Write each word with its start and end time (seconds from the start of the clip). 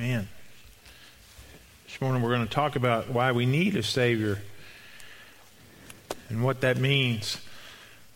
Man. 0.00 0.28
This 1.84 2.00
morning 2.00 2.22
we're 2.22 2.34
going 2.34 2.48
to 2.48 2.50
talk 2.50 2.74
about 2.74 3.10
why 3.10 3.32
we 3.32 3.44
need 3.44 3.76
a 3.76 3.82
Savior 3.82 4.38
and 6.30 6.42
what 6.42 6.62
that 6.62 6.78
means. 6.78 7.36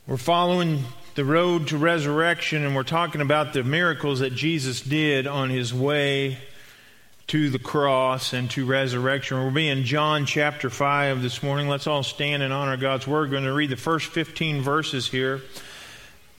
We're 0.06 0.16
following 0.16 0.84
the 1.14 1.26
road 1.26 1.68
to 1.68 1.76
resurrection 1.76 2.64
and 2.64 2.74
we're 2.74 2.84
talking 2.84 3.20
about 3.20 3.52
the 3.52 3.62
miracles 3.64 4.20
that 4.20 4.30
Jesus 4.30 4.80
did 4.80 5.26
on 5.26 5.50
his 5.50 5.74
way 5.74 6.38
to 7.26 7.50
the 7.50 7.58
cross 7.58 8.32
and 8.32 8.50
to 8.52 8.64
resurrection. 8.64 9.36
We'll 9.36 9.50
be 9.50 9.68
in 9.68 9.84
John 9.84 10.24
chapter 10.24 10.70
5 10.70 11.20
this 11.20 11.42
morning. 11.42 11.68
Let's 11.68 11.86
all 11.86 12.02
stand 12.02 12.42
and 12.42 12.50
honor 12.50 12.78
God's 12.78 13.06
word. 13.06 13.28
We're 13.28 13.32
going 13.32 13.44
to 13.44 13.52
read 13.52 13.68
the 13.68 13.76
first 13.76 14.06
15 14.06 14.62
verses 14.62 15.06
here. 15.06 15.42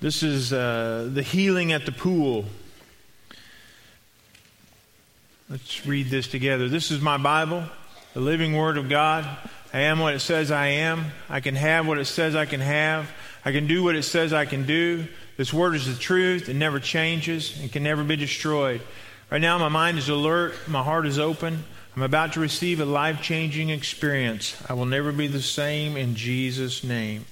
This 0.01 0.23
is 0.23 0.51
uh, 0.51 1.07
the 1.13 1.21
healing 1.21 1.71
at 1.71 1.85
the 1.85 1.91
pool. 1.91 2.45
Let's 5.47 5.85
read 5.85 6.07
this 6.07 6.27
together. 6.27 6.69
This 6.69 6.89
is 6.89 7.01
my 7.01 7.17
Bible, 7.17 7.63
the 8.15 8.19
living 8.19 8.57
Word 8.57 8.79
of 8.79 8.89
God. 8.89 9.27
I 9.71 9.81
am 9.81 9.99
what 9.99 10.15
it 10.15 10.19
says 10.21 10.49
I 10.49 10.67
am. 10.69 11.05
I 11.29 11.39
can 11.39 11.53
have 11.53 11.85
what 11.85 11.99
it 11.99 12.05
says 12.05 12.35
I 12.35 12.47
can 12.47 12.61
have. 12.61 13.11
I 13.45 13.51
can 13.51 13.67
do 13.67 13.83
what 13.83 13.95
it 13.95 14.01
says 14.01 14.33
I 14.33 14.45
can 14.45 14.65
do. 14.65 15.07
This 15.37 15.53
Word 15.53 15.75
is 15.75 15.85
the 15.85 16.01
truth. 16.01 16.49
It 16.49 16.55
never 16.55 16.79
changes 16.79 17.61
and 17.61 17.71
can 17.71 17.83
never 17.83 18.03
be 18.03 18.15
destroyed. 18.15 18.81
Right 19.29 19.39
now, 19.39 19.59
my 19.59 19.69
mind 19.69 19.99
is 19.99 20.09
alert. 20.09 20.55
My 20.67 20.81
heart 20.81 21.05
is 21.05 21.19
open. 21.19 21.63
I'm 21.95 22.01
about 22.01 22.33
to 22.33 22.39
receive 22.39 22.79
a 22.79 22.85
life 22.85 23.21
changing 23.21 23.69
experience. 23.69 24.59
I 24.67 24.73
will 24.73 24.87
never 24.87 25.11
be 25.11 25.27
the 25.27 25.43
same 25.43 25.95
in 25.95 26.15
Jesus' 26.15 26.83
name. 26.83 27.23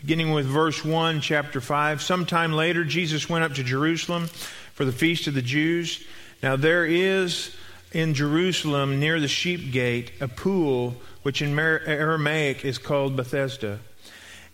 Beginning 0.00 0.32
with 0.32 0.46
verse 0.46 0.84
1, 0.84 1.20
chapter 1.20 1.60
5. 1.60 2.02
Sometime 2.02 2.52
later, 2.52 2.82
Jesus 2.82 3.28
went 3.28 3.44
up 3.44 3.54
to 3.54 3.62
Jerusalem 3.62 4.26
for 4.74 4.84
the 4.84 4.90
feast 4.90 5.28
of 5.28 5.34
the 5.34 5.42
Jews. 5.42 6.04
Now, 6.42 6.56
there 6.56 6.84
is 6.84 7.54
in 7.92 8.14
Jerusalem 8.14 9.00
near 9.00 9.20
the 9.20 9.28
sheep 9.28 9.72
gate 9.72 10.12
a 10.20 10.28
pool 10.28 10.96
which 11.22 11.42
in 11.42 11.58
Aramaic 11.58 12.64
is 12.64 12.78
called 12.78 13.16
Bethesda, 13.16 13.80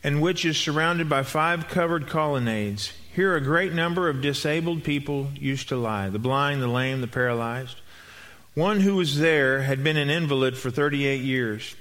and 0.03 0.21
which 0.21 0.45
is 0.45 0.57
surrounded 0.57 1.09
by 1.09 1.23
five 1.23 1.69
covered 1.69 2.09
colonnades. 2.09 2.93
Here 3.15 3.35
a 3.35 3.41
great 3.41 3.73
number 3.73 4.09
of 4.09 4.21
disabled 4.21 4.85
people 4.85 5.29
used 5.35 5.69
to 5.69 5.77
lie 5.77 6.09
the 6.09 6.19
blind, 6.19 6.63
the 6.63 6.69
lame, 6.69 7.01
the 7.01 7.07
paralyzed. 7.07 7.81
One 8.55 8.81
who 8.81 8.97
was 8.97 9.19
there 9.19 9.63
had 9.63 9.85
been 9.85 9.97
an 9.97 10.11
invalid 10.11 10.57
for 10.57 10.71
38 10.71 11.21
years. 11.21 11.77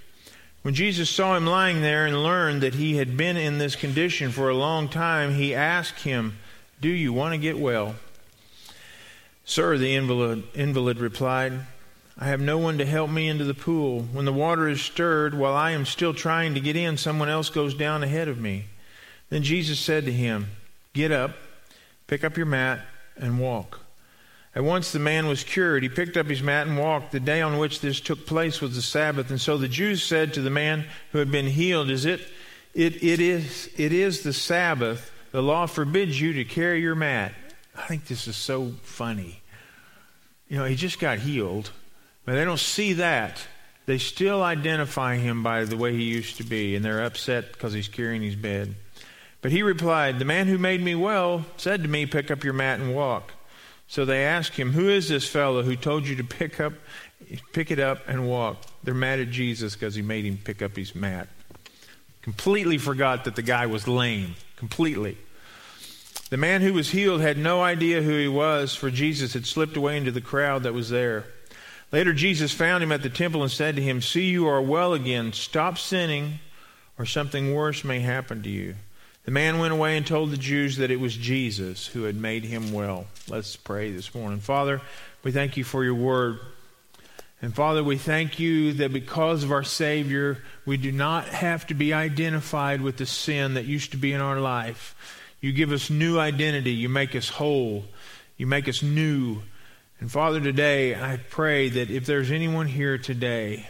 When 0.62 0.74
Jesus 0.74 1.10
saw 1.10 1.38
him 1.38 1.46
lying 1.46 1.82
there 1.82 2.06
and 2.06 2.24
learned 2.24 2.62
that 2.64 2.74
he 2.74 2.98
had 2.98 3.16
been 3.16 3.38
in 3.38 3.60
this 3.60 3.76
condition 3.76 4.32
for 4.32 4.50
a 4.50 4.56
long 4.56 4.90
time, 4.90 5.36
he 5.36 5.56
asked 5.56 6.02
him, 6.02 6.38
Do 6.82 6.90
you 6.90 7.14
want 7.14 7.34
to 7.34 7.38
get 7.38 7.60
well? 7.60 7.96
Sir, 9.46 9.78
the 9.78 9.96
invalid, 9.96 10.44
invalid 10.56 10.98
replied, 10.98 11.54
I 12.18 12.26
have 12.26 12.42
no 12.42 12.58
one 12.58 12.80
to 12.80 12.86
help 12.86 13.12
me 13.12 13.28
into 13.28 13.44
the 13.44 13.54
pool. 13.54 14.02
When 14.12 14.26
the 14.26 14.34
water 14.34 14.68
is 14.68 14.82
stirred, 14.82 15.38
while 15.38 15.54
I 15.54 15.72
am 15.72 15.86
still 15.86 16.14
trying 16.14 16.56
to 16.56 16.60
get 16.60 16.76
in, 16.76 16.98
someone 16.98 17.30
else 17.30 17.50
goes 17.50 17.76
down 17.76 18.04
ahead 18.04 18.28
of 18.28 18.40
me. 18.40 18.66
Then 19.30 19.44
Jesus 19.44 19.80
said 19.80 20.06
to 20.06 20.12
him, 20.12 20.48
Get 20.94 21.12
up, 21.12 21.36
pick 22.08 22.24
up 22.24 22.38
your 22.38 22.46
mat, 22.46 22.82
and 23.18 23.40
walk. 23.40 23.82
At 24.56 24.64
once 24.64 24.92
the 24.92 25.00
man 25.00 25.28
was 25.28 25.44
cured. 25.44 25.84
He 25.84 25.90
picked 25.90 26.18
up 26.18 26.28
his 26.28 26.42
mat 26.42 26.66
and 26.66 26.78
walked. 26.78 27.12
The 27.12 27.20
day 27.20 27.42
on 27.42 27.58
which 27.60 27.82
this 27.82 28.00
took 28.00 28.26
place 28.26 28.62
was 28.62 28.76
the 28.76 28.82
Sabbath. 28.82 29.30
And 29.30 29.42
so 29.42 29.58
the 29.58 29.68
Jews 29.68 30.02
said 30.04 30.34
to 30.34 30.42
the 30.42 30.50
man 30.50 30.86
who 31.12 31.20
had 31.20 31.30
been 31.30 31.48
healed, 31.48 31.90
Is 31.90 32.06
it, 32.06 32.22
it, 32.74 33.04
it, 33.04 33.20
is, 33.20 33.70
it 33.78 33.92
is 33.92 34.24
the 34.24 34.34
Sabbath. 34.34 35.12
The 35.32 35.44
law 35.44 35.66
forbids 35.66 36.20
you 36.20 36.34
to 36.34 36.46
carry 36.46 36.82
your 36.82 36.96
mat. 36.96 37.34
I 37.78 37.88
think 37.88 38.06
this 38.06 38.28
is 38.28 38.36
so 38.36 38.74
funny. 38.84 39.42
You 40.48 40.58
know, 40.58 40.66
he 40.66 40.76
just 40.76 41.00
got 41.00 41.20
healed, 41.20 41.72
but 42.26 42.36
they 42.36 42.46
don't 42.46 42.60
see 42.60 42.94
that. 42.94 43.42
They 43.86 43.98
still 43.98 44.42
identify 44.42 45.18
him 45.18 45.44
by 45.44 45.66
the 45.66 45.78
way 45.78 45.94
he 45.94 46.04
used 46.04 46.38
to 46.38 46.44
be, 46.44 46.76
and 46.76 46.84
they're 46.84 47.04
upset 47.04 47.52
because 47.52 47.74
he's 47.74 47.88
carrying 47.88 48.22
his 48.22 48.36
bed. 48.36 48.76
But 49.42 49.52
he 49.52 49.62
replied, 49.62 50.18
The 50.18 50.26
man 50.26 50.48
who 50.48 50.58
made 50.58 50.82
me 50.82 50.96
well 50.96 51.46
said 51.58 51.84
to 51.84 51.90
me, 51.90 52.06
Pick 52.06 52.32
up 52.32 52.44
your 52.44 52.54
mat 52.54 52.80
and 52.80 52.96
walk. 52.96 53.34
So 53.88 54.04
they 54.04 54.26
asked 54.26 54.56
him, 54.56 54.72
Who 54.72 54.90
is 54.90 55.10
this 55.10 55.28
fellow 55.28 55.62
who 55.62 55.76
told 55.76 56.08
you 56.08 56.16
to 56.16 56.24
pick 56.24 56.60
up 56.60 56.74
pick 57.54 57.72
it 57.72 57.80
up 57.80 58.08
and 58.08 58.28
walk? 58.28 58.58
They're 58.84 58.94
mad 58.94 59.20
at 59.20 59.30
Jesus 59.30 59.76
because 59.76 59.96
he 59.96 60.02
made 60.02 60.26
him 60.26 60.40
pick 60.44 60.62
up 60.62 60.76
his 60.76 60.96
mat. 60.96 61.28
Completely 62.22 62.80
forgot 62.80 63.26
that 63.26 63.36
the 63.36 63.44
guy 63.44 63.68
was 63.68 63.88
lame. 63.88 64.36
Completely. 64.56 65.18
The 66.30 66.38
man 66.38 66.62
who 66.62 66.74
was 66.74 66.90
healed 66.90 67.22
had 67.22 67.38
no 67.38 67.62
idea 67.62 68.02
who 68.02 68.18
he 68.18 68.28
was, 68.28 68.74
for 68.74 68.90
Jesus 68.90 69.34
had 69.34 69.46
slipped 69.46 69.78
away 69.78 69.96
into 69.96 70.12
the 70.12 70.22
crowd 70.22 70.64
that 70.64 70.74
was 70.74 70.90
there. 70.90 71.26
Later, 71.92 72.14
Jesus 72.14 72.52
found 72.52 72.84
him 72.84 72.92
at 72.92 73.04
the 73.04 73.10
temple 73.10 73.44
and 73.44 73.52
said 73.52 73.76
to 73.76 73.82
him, 73.82 74.02
See, 74.02 74.26
you 74.26 74.48
are 74.48 74.62
well 74.62 74.94
again. 74.94 75.34
Stop 75.34 75.78
sinning, 75.78 76.40
or 76.98 77.06
something 77.06 77.54
worse 77.54 77.84
may 77.84 78.00
happen 78.00 78.42
to 78.42 78.50
you. 78.50 78.76
The 79.26 79.32
man 79.32 79.60
went 79.60 79.74
away 79.74 79.98
and 79.98 80.06
told 80.06 80.32
the 80.32 80.38
Jews 80.38 80.78
that 80.78 80.92
it 80.92 81.00
was 81.00 81.16
Jesus 81.16 81.88
who 81.88 82.04
had 82.04 82.16
made 82.16 82.44
him 82.44 82.72
well. 82.72 83.06
Let's 83.28 83.56
pray 83.56 83.92
this 83.92 84.14
morning. 84.14 84.40
Father, 84.40 84.82
we 85.24 85.32
thank 85.32 85.58
you 85.58 85.64
for 85.64 85.84
your 85.84 85.96
word. 85.96 86.40
And 87.42 87.54
Father, 87.54 87.84
we 87.84 87.98
thank 87.98 88.40
you 88.40 88.74
that 88.74 88.94
because 88.94 89.44
of 89.44 89.52
our 89.52 89.64
Savior, 89.64 90.44
we 90.66 90.78
do 90.78 90.92
not 90.92 91.28
have 91.28 91.68
to 91.68 91.74
be 91.74 91.94
identified 91.94 92.82
with 92.82 92.98
the 92.98 93.06
sin 93.06 93.54
that 93.56 93.66
used 93.66 93.92
to 93.92 93.98
be 93.98 94.14
in 94.14 94.22
our 94.22 94.40
life. 94.40 94.96
You 95.46 95.54
give 95.54 95.72
us 95.72 95.92
new 95.92 96.18
identity. 96.18 96.72
You 96.72 96.90
make 96.90 97.16
us 97.16 97.30
whole. 97.30 97.86
You 98.36 98.48
make 98.48 98.68
us 98.68 98.82
new. 98.82 99.44
And 100.00 100.12
Father, 100.12 100.42
today 100.42 100.96
I 100.96 101.18
pray 101.18 101.70
that 101.70 101.92
if 101.92 102.08
there's 102.08 102.32
anyone 102.32 102.66
here 102.66 102.98
today 102.98 103.68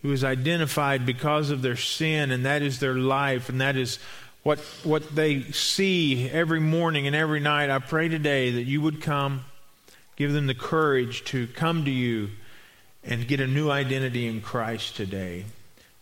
who 0.00 0.10
is 0.10 0.24
identified 0.24 1.06
because 1.06 1.50
of 1.50 1.62
their 1.62 1.76
sin, 1.76 2.32
and 2.32 2.44
that 2.44 2.60
is 2.60 2.80
their 2.80 2.96
life, 2.96 3.48
and 3.48 3.60
that 3.60 3.76
is 3.76 4.00
what, 4.42 4.58
what 4.82 5.14
they 5.14 5.42
see 5.52 6.28
every 6.28 6.58
morning 6.58 7.06
and 7.06 7.14
every 7.14 7.38
night, 7.38 7.70
I 7.70 7.78
pray 7.78 8.08
today 8.08 8.50
that 8.50 8.64
you 8.64 8.80
would 8.80 9.00
come, 9.00 9.44
give 10.16 10.32
them 10.32 10.48
the 10.48 10.56
courage 10.56 11.22
to 11.26 11.46
come 11.46 11.84
to 11.84 11.90
you 11.92 12.30
and 13.04 13.28
get 13.28 13.38
a 13.38 13.46
new 13.46 13.70
identity 13.70 14.26
in 14.26 14.40
Christ 14.40 14.96
today 14.96 15.44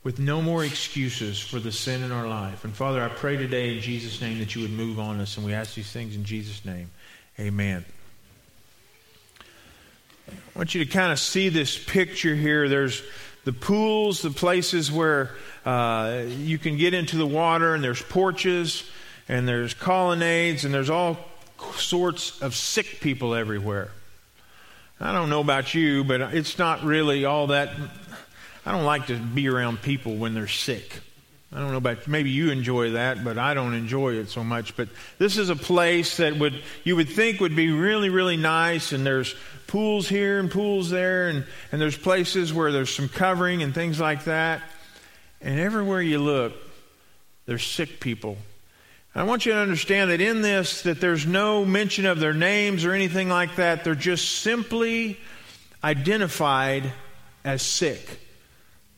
with 0.02 0.18
no 0.18 0.40
more 0.40 0.64
excuses 0.64 1.38
for 1.38 1.58
the 1.58 1.72
sin 1.72 2.02
in 2.02 2.10
our 2.10 2.26
life. 2.26 2.64
And 2.64 2.74
Father, 2.74 3.02
I 3.02 3.08
pray 3.08 3.36
today 3.36 3.76
in 3.76 3.82
Jesus' 3.82 4.20
name 4.20 4.38
that 4.38 4.54
you 4.54 4.62
would 4.62 4.72
move 4.72 4.98
on 4.98 5.20
us, 5.20 5.36
and 5.36 5.44
we 5.44 5.52
ask 5.52 5.74
these 5.74 5.90
things 5.90 6.16
in 6.16 6.24
Jesus' 6.24 6.64
name. 6.64 6.90
Amen. 7.38 7.84
I 10.30 10.34
want 10.54 10.74
you 10.74 10.84
to 10.84 10.90
kind 10.90 11.12
of 11.12 11.18
see 11.18 11.48
this 11.48 11.82
picture 11.82 12.34
here. 12.34 12.68
There's 12.68 13.02
the 13.44 13.52
pools, 13.52 14.22
the 14.22 14.30
places 14.30 14.90
where 14.90 15.30
uh, 15.64 16.24
you 16.26 16.58
can 16.58 16.76
get 16.76 16.94
into 16.94 17.16
the 17.16 17.26
water, 17.26 17.74
and 17.74 17.84
there's 17.84 18.02
porches, 18.02 18.88
and 19.28 19.46
there's 19.46 19.74
colonnades, 19.74 20.64
and 20.64 20.72
there's 20.72 20.90
all 20.90 21.18
sorts 21.76 22.40
of 22.40 22.54
sick 22.54 23.00
people 23.00 23.34
everywhere. 23.34 23.90
I 24.98 25.12
don't 25.12 25.30
know 25.30 25.40
about 25.40 25.74
you, 25.74 26.04
but 26.04 26.20
it's 26.20 26.58
not 26.58 26.84
really 26.84 27.24
all 27.24 27.48
that 27.48 27.70
I 28.64 28.72
don't 28.72 28.84
like 28.84 29.06
to 29.06 29.16
be 29.16 29.48
around 29.48 29.82
people 29.82 30.16
when 30.16 30.34
they're 30.34 30.48
sick. 30.48 31.00
I 31.52 31.58
don't 31.58 31.72
know 31.72 31.78
about 31.78 32.06
maybe 32.06 32.30
you 32.30 32.50
enjoy 32.50 32.92
that, 32.92 33.24
but 33.24 33.36
I 33.36 33.54
don't 33.54 33.74
enjoy 33.74 34.14
it 34.14 34.28
so 34.28 34.44
much. 34.44 34.76
But 34.76 34.88
this 35.18 35.36
is 35.36 35.48
a 35.48 35.56
place 35.56 36.18
that 36.18 36.38
would 36.38 36.62
you 36.84 36.94
would 36.94 37.08
think 37.08 37.40
would 37.40 37.56
be 37.56 37.72
really, 37.72 38.08
really 38.08 38.36
nice, 38.36 38.92
and 38.92 39.04
there's 39.04 39.34
pools 39.66 40.08
here 40.08 40.38
and 40.38 40.50
pools 40.50 40.90
there, 40.90 41.28
and, 41.28 41.44
and 41.72 41.80
there's 41.80 41.96
places 41.96 42.52
where 42.52 42.70
there's 42.70 42.94
some 42.94 43.08
covering 43.08 43.62
and 43.62 43.74
things 43.74 43.98
like 43.98 44.24
that. 44.24 44.62
And 45.40 45.58
everywhere 45.58 46.02
you 46.02 46.18
look, 46.18 46.52
there's 47.46 47.66
sick 47.66 47.98
people. 47.98 48.36
I 49.12 49.24
want 49.24 49.44
you 49.44 49.52
to 49.52 49.58
understand 49.58 50.12
that 50.12 50.20
in 50.20 50.42
this, 50.42 50.82
that 50.82 51.00
there's 51.00 51.26
no 51.26 51.64
mention 51.64 52.06
of 52.06 52.20
their 52.20 52.34
names 52.34 52.84
or 52.84 52.92
anything 52.92 53.28
like 53.28 53.56
that. 53.56 53.82
They're 53.82 53.96
just 53.96 54.42
simply 54.42 55.18
identified 55.82 56.92
as 57.44 57.62
sick. 57.62 58.20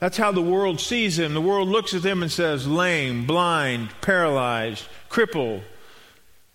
That's 0.03 0.17
how 0.17 0.33
the 0.33 0.43
world 0.43 0.81
sees 0.81 1.17
him. 1.17 1.33
The 1.33 1.41
world 1.41 1.69
looks 1.69 1.95
at 1.95 2.03
them 2.03 2.23
and 2.23 2.33
says, 2.33 2.67
lame, 2.67 3.25
blind, 3.25 3.91
paralyzed, 4.01 4.85
crippled. 5.09 5.63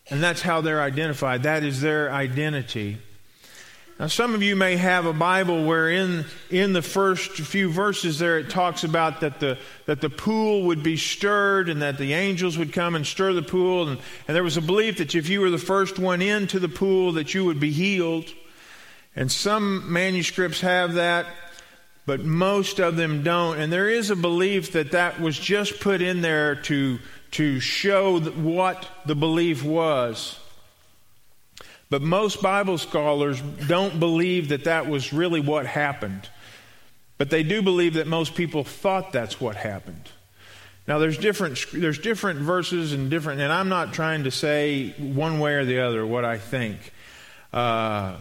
And 0.10 0.22
that's 0.22 0.42
how 0.42 0.60
they're 0.60 0.82
identified. 0.82 1.44
That 1.44 1.64
is 1.64 1.80
their 1.80 2.12
identity. 2.12 2.98
Now, 4.02 4.08
some 4.08 4.36
of 4.36 4.44
you 4.44 4.58
may 4.58 4.76
have 4.76 5.06
a 5.06 5.14
Bible 5.14 5.64
where 5.64 5.90
in, 5.90 6.26
in 6.50 6.74
the 6.74 6.82
first 6.82 7.32
few 7.32 7.70
verses 7.70 8.20
there 8.20 8.38
it 8.38 8.50
talks 8.50 8.84
about 8.84 9.22
that 9.22 9.40
the, 9.40 9.58
that 9.86 10.02
the 10.02 10.10
pool 10.10 10.64
would 10.64 10.84
be 10.84 10.98
stirred 10.98 11.70
and 11.70 11.82
that 11.82 11.98
the 11.98 12.12
angels 12.12 12.58
would 12.58 12.74
come 12.74 12.96
and 12.96 13.08
stir 13.08 13.32
the 13.32 13.42
pool. 13.42 13.88
And, 13.88 14.02
and 14.28 14.36
there 14.36 14.44
was 14.44 14.58
a 14.58 14.62
belief 14.62 14.98
that 14.98 15.16
if 15.16 15.30
you 15.30 15.40
were 15.40 15.52
the 15.52 15.58
first 15.58 15.98
one 15.98 16.22
into 16.22 16.60
the 16.60 16.68
pool 16.68 17.14
that 17.14 17.34
you 17.34 17.46
would 17.46 17.62
be 17.62 17.72
healed. 17.72 18.26
And 19.16 19.32
some 19.32 19.90
manuscripts 19.90 20.60
have 20.60 20.96
that 20.96 21.28
but 22.08 22.24
most 22.24 22.80
of 22.80 22.96
them 22.96 23.22
don't. 23.22 23.60
And 23.60 23.72
there 23.72 23.90
is 23.90 24.10
a 24.10 24.16
belief 24.16 24.72
that 24.72 24.92
that 24.92 25.20
was 25.20 25.38
just 25.38 25.82
put 25.82 26.02
in 26.02 26.22
there 26.22 26.56
to, 26.56 27.00
to 27.32 27.60
show 27.60 28.20
what 28.22 28.88
the 29.06 29.14
belief 29.14 29.62
was. 29.62 30.40
But 31.90 32.02
most 32.02 32.42
Bible 32.42 32.78
scholars 32.78 33.42
don't 33.42 34.00
believe 34.00 34.50
that 34.50 34.64
that 34.64 34.88
was 34.88 35.12
really 35.12 35.42
what 35.42 35.66
happened. 35.66 36.30
But 37.18 37.30
they 37.30 37.44
do 37.44 37.62
believe 37.62 37.96
that 37.96 38.08
most 38.08 38.36
people 38.36 38.64
thought 38.64 39.12
that's 39.12 39.42
what 39.42 39.58
happened. 39.58 40.10
Now 40.88 41.00
there's 41.00 41.18
different 41.18 41.60
there's 41.74 42.00
different 42.00 42.40
verses 42.40 42.94
and 42.94 43.10
different 43.10 43.42
and 43.42 43.52
I'm 43.52 43.68
not 43.68 43.92
trying 43.92 44.24
to 44.24 44.32
say 44.32 44.92
one 44.98 45.40
way 45.40 45.56
or 45.56 45.66
the 45.66 45.82
other 45.82 46.06
what 46.06 46.24
I 46.24 46.38
think. 46.38 46.94
Uh, 47.52 48.16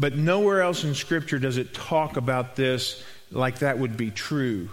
but 0.00 0.16
nowhere 0.16 0.62
else 0.62 0.82
in 0.82 0.94
Scripture 0.94 1.38
does 1.38 1.58
it 1.58 1.74
talk 1.74 2.16
about 2.16 2.56
this 2.56 3.04
like 3.30 3.58
that 3.58 3.78
would 3.78 3.98
be 3.98 4.10
true. 4.10 4.70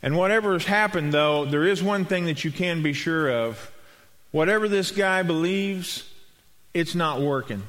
And 0.00 0.16
whatever 0.16 0.52
has 0.52 0.64
happened, 0.64 1.12
though, 1.12 1.44
there 1.44 1.66
is 1.66 1.82
one 1.82 2.04
thing 2.04 2.26
that 2.26 2.44
you 2.44 2.52
can 2.52 2.84
be 2.84 2.92
sure 2.92 3.28
of. 3.28 3.72
Whatever 4.30 4.68
this 4.68 4.92
guy 4.92 5.24
believes, 5.24 6.08
it's 6.72 6.94
not 6.94 7.20
working. 7.20 7.64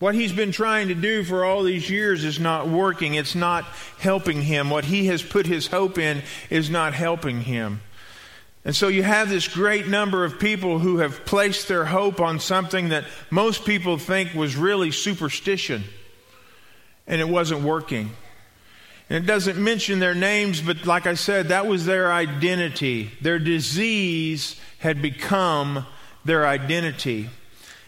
What 0.00 0.16
he's 0.16 0.32
been 0.32 0.52
trying 0.52 0.88
to 0.88 0.94
do 0.94 1.22
for 1.22 1.44
all 1.44 1.62
these 1.62 1.88
years 1.88 2.24
is 2.24 2.40
not 2.40 2.68
working. 2.68 3.14
It's 3.14 3.36
not 3.36 3.64
helping 3.98 4.42
him. 4.42 4.70
What 4.70 4.86
he 4.86 5.06
has 5.06 5.22
put 5.22 5.46
his 5.46 5.68
hope 5.68 5.98
in 5.98 6.22
is 6.50 6.68
not 6.68 6.94
helping 6.94 7.42
him. 7.42 7.80
And 8.68 8.76
so 8.76 8.88
you 8.88 9.02
have 9.02 9.30
this 9.30 9.48
great 9.48 9.88
number 9.88 10.26
of 10.26 10.38
people 10.38 10.78
who 10.78 10.98
have 10.98 11.24
placed 11.24 11.68
their 11.68 11.86
hope 11.86 12.20
on 12.20 12.38
something 12.38 12.90
that 12.90 13.06
most 13.30 13.64
people 13.64 13.96
think 13.96 14.34
was 14.34 14.56
really 14.56 14.90
superstition, 14.90 15.84
and 17.06 17.18
it 17.18 17.26
wasn't 17.26 17.62
working. 17.62 18.10
And 19.08 19.24
it 19.24 19.26
doesn't 19.26 19.56
mention 19.56 20.00
their 20.00 20.14
names, 20.14 20.60
but 20.60 20.84
like 20.84 21.06
I 21.06 21.14
said, 21.14 21.48
that 21.48 21.66
was 21.66 21.86
their 21.86 22.12
identity. 22.12 23.10
Their 23.22 23.38
disease 23.38 24.60
had 24.80 25.00
become 25.00 25.86
their 26.26 26.46
identity. 26.46 27.30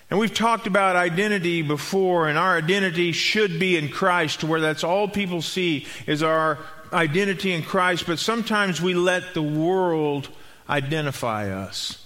And 0.08 0.18
we've 0.18 0.32
talked 0.32 0.66
about 0.66 0.96
identity 0.96 1.60
before, 1.60 2.26
and 2.26 2.38
our 2.38 2.56
identity 2.56 3.12
should 3.12 3.60
be 3.60 3.76
in 3.76 3.90
Christ, 3.90 4.44
where 4.44 4.62
that's 4.62 4.82
all 4.82 5.08
people 5.08 5.42
see 5.42 5.86
is 6.06 6.22
our 6.22 6.56
identity 6.90 7.52
in 7.52 7.64
Christ. 7.64 8.06
But 8.06 8.18
sometimes 8.18 8.80
we 8.80 8.94
let 8.94 9.34
the 9.34 9.42
world 9.42 10.30
identify 10.70 11.50
us. 11.50 12.00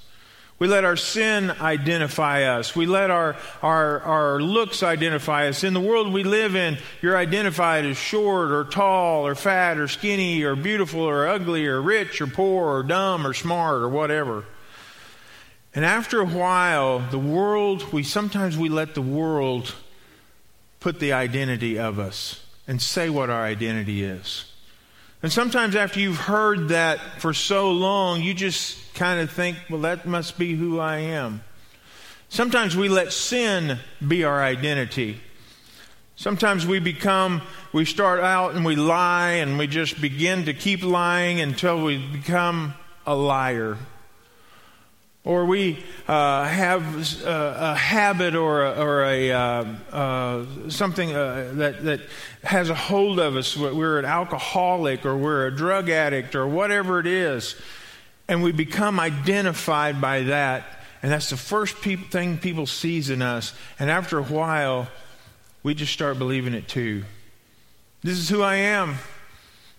We 0.59 0.69
let 0.69 0.85
our 0.85 0.97
sin 0.97 1.51
identify 1.51 2.45
us. 2.45 2.77
We 2.77 2.87
let 2.87 3.11
our, 3.11 3.37
our, 3.61 4.01
our 4.01 4.41
looks 4.41 4.83
identify 4.83 5.49
us. 5.49 5.65
In 5.65 5.75
the 5.75 5.81
world 5.81 6.13
we 6.13 6.23
live 6.23 6.55
in, 6.55 6.79
you're 7.03 7.17
identified 7.17 7.85
as 7.85 7.97
short 7.97 8.53
or 8.53 8.65
tall 8.65 9.27
or 9.27 9.35
fat 9.35 9.79
or 9.79 9.89
skinny 9.89 10.43
or 10.45 10.55
beautiful 10.55 11.01
or 11.01 11.27
ugly 11.27 11.67
or 11.67 11.83
rich 11.83 12.21
or 12.21 12.29
poor 12.29 12.79
or 12.79 12.83
dumb 12.85 13.27
or 13.27 13.35
smart 13.35 13.83
or 13.83 13.89
whatever. 13.89 14.45
And 15.75 15.85
after 15.85 16.21
a 16.21 16.25
while, 16.25 17.01
the 17.01 17.19
world, 17.19 17.93
we 17.93 18.05
sometimes 18.05 18.57
we 18.57 18.69
let 18.69 18.95
the 18.95 19.03
world 19.03 19.75
put 20.79 21.01
the 21.01 21.13
identity 21.13 21.81
of 21.81 21.99
us 21.99 22.45
and 22.69 22.81
say 22.81 23.11
what 23.11 23.29
our 23.29 23.43
identity 23.43 24.05
is. 24.05 24.45
And 25.25 25.33
sometimes 25.33 25.75
after 25.75 26.01
you've 26.01 26.19
heard 26.19 26.69
that 26.69 27.01
for 27.19 27.33
so 27.33 27.71
long, 27.71 28.21
you 28.21 28.35
just 28.35 28.93
kind 28.93 29.19
of 29.21 29.31
think, 29.31 29.57
well, 29.71 29.81
that 29.81 30.05
must 30.05 30.37
be 30.37 30.55
who 30.55 30.79
I 30.79 30.99
am. 30.99 31.43
Sometimes 32.29 32.77
we 32.77 32.91
let 32.91 33.11
sin 33.11 33.79
be 34.07 34.25
our 34.25 34.43
identity. 34.43 35.19
Sometimes 36.15 36.67
we 36.67 36.79
become, 36.79 37.41
we 37.73 37.87
start 37.87 38.21
out 38.21 38.55
and 38.55 38.67
we 38.67 38.77
lie 38.77 39.37
and 39.37 39.59
we 39.59 39.67
just 39.67 39.99
begin 39.99 40.45
to 40.45 40.53
keep 40.53 40.85
lying 40.85 41.41
until 41.41 41.83
we 41.83 41.97
become 41.97 42.75
a 43.07 43.15
liar 43.15 43.79
or 45.25 45.47
we 45.47 45.83
uh, 46.07 46.45
have 46.45 47.23
a, 47.25 47.29
uh, 47.29 47.73
a, 47.73 47.75
habit 47.75 48.35
or 48.35 48.65
a, 48.65 48.73
or 48.73 49.05
a 49.05 49.31
uh, 49.31 49.65
uh, 49.91 50.45
something 50.69 51.15
uh, 51.15 51.53
that 51.55 51.83
that 51.85 52.01
has 52.43 52.69
a 52.69 52.75
hold 52.75 53.19
of 53.19 53.37
us. 53.37 53.57
We're 53.57 53.99
an 53.99 54.05
alcoholic 54.05 55.07
or 55.07 55.17
we're 55.17 55.47
a 55.47 55.55
drug 55.55 55.89
addict 55.89 56.35
or 56.35 56.47
whatever 56.47 57.01
it 57.01 57.07
is, 57.07 57.57
and 58.29 58.43
we 58.43 58.53
become 58.53 59.01
identified 59.01 60.01
by 60.01 60.25
that. 60.25 60.67
And 61.03 61.13
that's 61.13 61.31
the 61.31 61.37
first 61.37 61.77
thing 61.79 62.39
people 62.39 62.67
sees 62.67 63.11
in 63.11 63.21
us. 63.21 63.53
And 63.79 63.91
after 63.91 64.19
a 64.19 64.23
while, 64.23 64.89
we 65.63 65.75
just 65.75 65.93
start 65.93 66.19
believing 66.19 66.55
it 66.55 66.67
too. 66.67 67.05
This 68.03 68.19
is 68.19 68.29
who 68.29 68.43
I 68.43 68.57
am. 68.57 68.97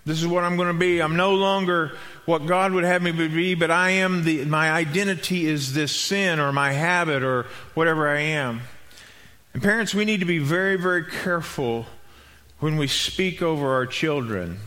This 0.05 0.21
is 0.21 0.27
what 0.27 0.43
I'm 0.43 0.55
going 0.55 0.67
to 0.67 0.79
be. 0.79 1.01
I'm 1.01 1.15
no 1.15 1.33
longer 1.33 1.97
what 2.25 2.45
God 2.45 2.73
would 2.73 2.83
have 2.83 3.01
me 3.01 3.11
be, 3.11 3.55
but 3.55 3.71
I 3.71 3.89
am 3.89 4.23
the, 4.23 4.45
my 4.45 4.71
identity 4.71 5.47
is 5.47 5.73
this 5.73 5.95
sin 5.95 6.39
or 6.39 6.53
my 6.53 6.71
habit 6.71 7.23
or 7.23 7.47
whatever 7.73 8.07
I 8.07 8.19
am. 8.19 8.61
And 9.53 9.63
parents, 9.63 9.95
we 9.95 10.05
need 10.05 10.19
to 10.19 10.25
be 10.25 10.37
very, 10.37 10.75
very 10.75 11.05
careful 11.05 11.87
when 12.59 12.77
we 12.77 12.87
speak 12.87 13.41
over 13.41 13.73
our 13.73 13.87
children. 13.87 14.59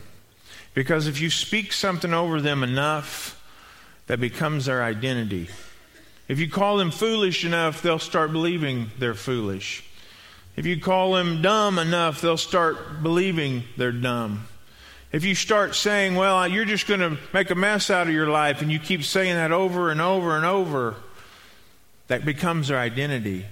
Because 0.74 1.06
if 1.06 1.20
you 1.20 1.30
speak 1.30 1.72
something 1.72 2.12
over 2.12 2.40
them 2.40 2.64
enough, 2.64 3.34
that 4.08 4.18
becomes 4.20 4.64
their 4.64 4.82
identity. 4.82 5.48
If 6.26 6.40
you 6.40 6.50
call 6.50 6.78
them 6.78 6.90
foolish 6.90 7.44
enough, 7.44 7.80
they'll 7.80 7.98
start 7.98 8.32
believing 8.32 8.90
they're 8.98 9.14
foolish. 9.14 9.84
If 10.56 10.66
you 10.66 10.80
call 10.80 11.12
them 11.12 11.42
dumb 11.42 11.78
enough, 11.78 12.20
they'll 12.20 12.36
start 12.36 13.02
believing 13.02 13.62
they're 13.76 13.92
dumb. 13.92 14.48
If 15.10 15.24
you 15.24 15.34
start 15.34 15.74
saying, 15.74 16.16
well, 16.16 16.46
you're 16.46 16.66
just 16.66 16.86
going 16.86 17.00
to 17.00 17.16
make 17.32 17.50
a 17.50 17.54
mess 17.54 17.88
out 17.90 18.08
of 18.08 18.12
your 18.12 18.28
life, 18.28 18.60
and 18.60 18.70
you 18.70 18.78
keep 18.78 19.04
saying 19.04 19.34
that 19.34 19.52
over 19.52 19.90
and 19.90 20.00
over 20.00 20.36
and 20.36 20.44
over, 20.44 20.96
that 22.08 22.24
becomes 22.24 22.70
our 22.70 22.78
identity. 22.78 23.46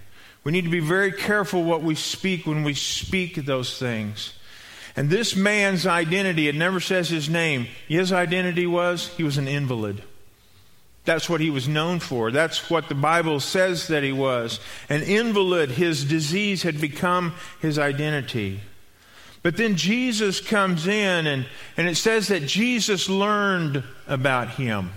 We 0.45 0.53
need 0.53 0.65
to 0.65 0.71
be 0.71 0.81
very 0.81 1.13
careful 1.13 1.65
what 1.65 1.83
we 1.83 1.95
speak 1.95 2.47
when 2.47 2.63
we 2.63 2.75
speak 2.75 3.37
those 3.37 3.79
things. 3.79 4.35
And 4.97 5.11
this 5.11 5.35
man's 5.35 5.87
identity, 5.87 6.49
it 6.49 6.55
never 6.55 6.81
says 6.81 7.09
his 7.09 7.29
name. 7.29 7.67
His 7.89 8.13
identity 8.13 8.67
was 8.67 9.09
he 9.09 9.25
was 9.25 9.39
an 9.39 9.49
invalid. 9.49 10.03
That's 11.05 11.29
what 11.29 11.41
he 11.41 11.51
was 11.51 11.69
known 11.69 12.01
for. 12.01 12.31
That's 12.31 12.69
what 12.69 12.89
the 12.89 12.95
Bible 12.95 13.41
says 13.41 13.89
that 13.89 14.03
he 14.03 14.13
was. 14.13 14.59
An 14.89 15.03
invalid, 15.03 15.71
his 15.71 16.05
disease 16.05 16.65
had 16.65 16.81
become 16.81 17.35
his 17.61 17.79
identity. 17.79 18.61
But 19.47 19.57
then 19.57 19.77
Jesus 19.77 20.41
comes 20.41 20.89
in, 20.89 21.29
and, 21.29 21.47
and 21.77 21.89
it 21.89 21.95
says 21.95 22.27
that 22.27 22.47
Jesus 22.47 23.09
learned 23.09 23.85
about 24.09 24.49
him. 24.49 24.91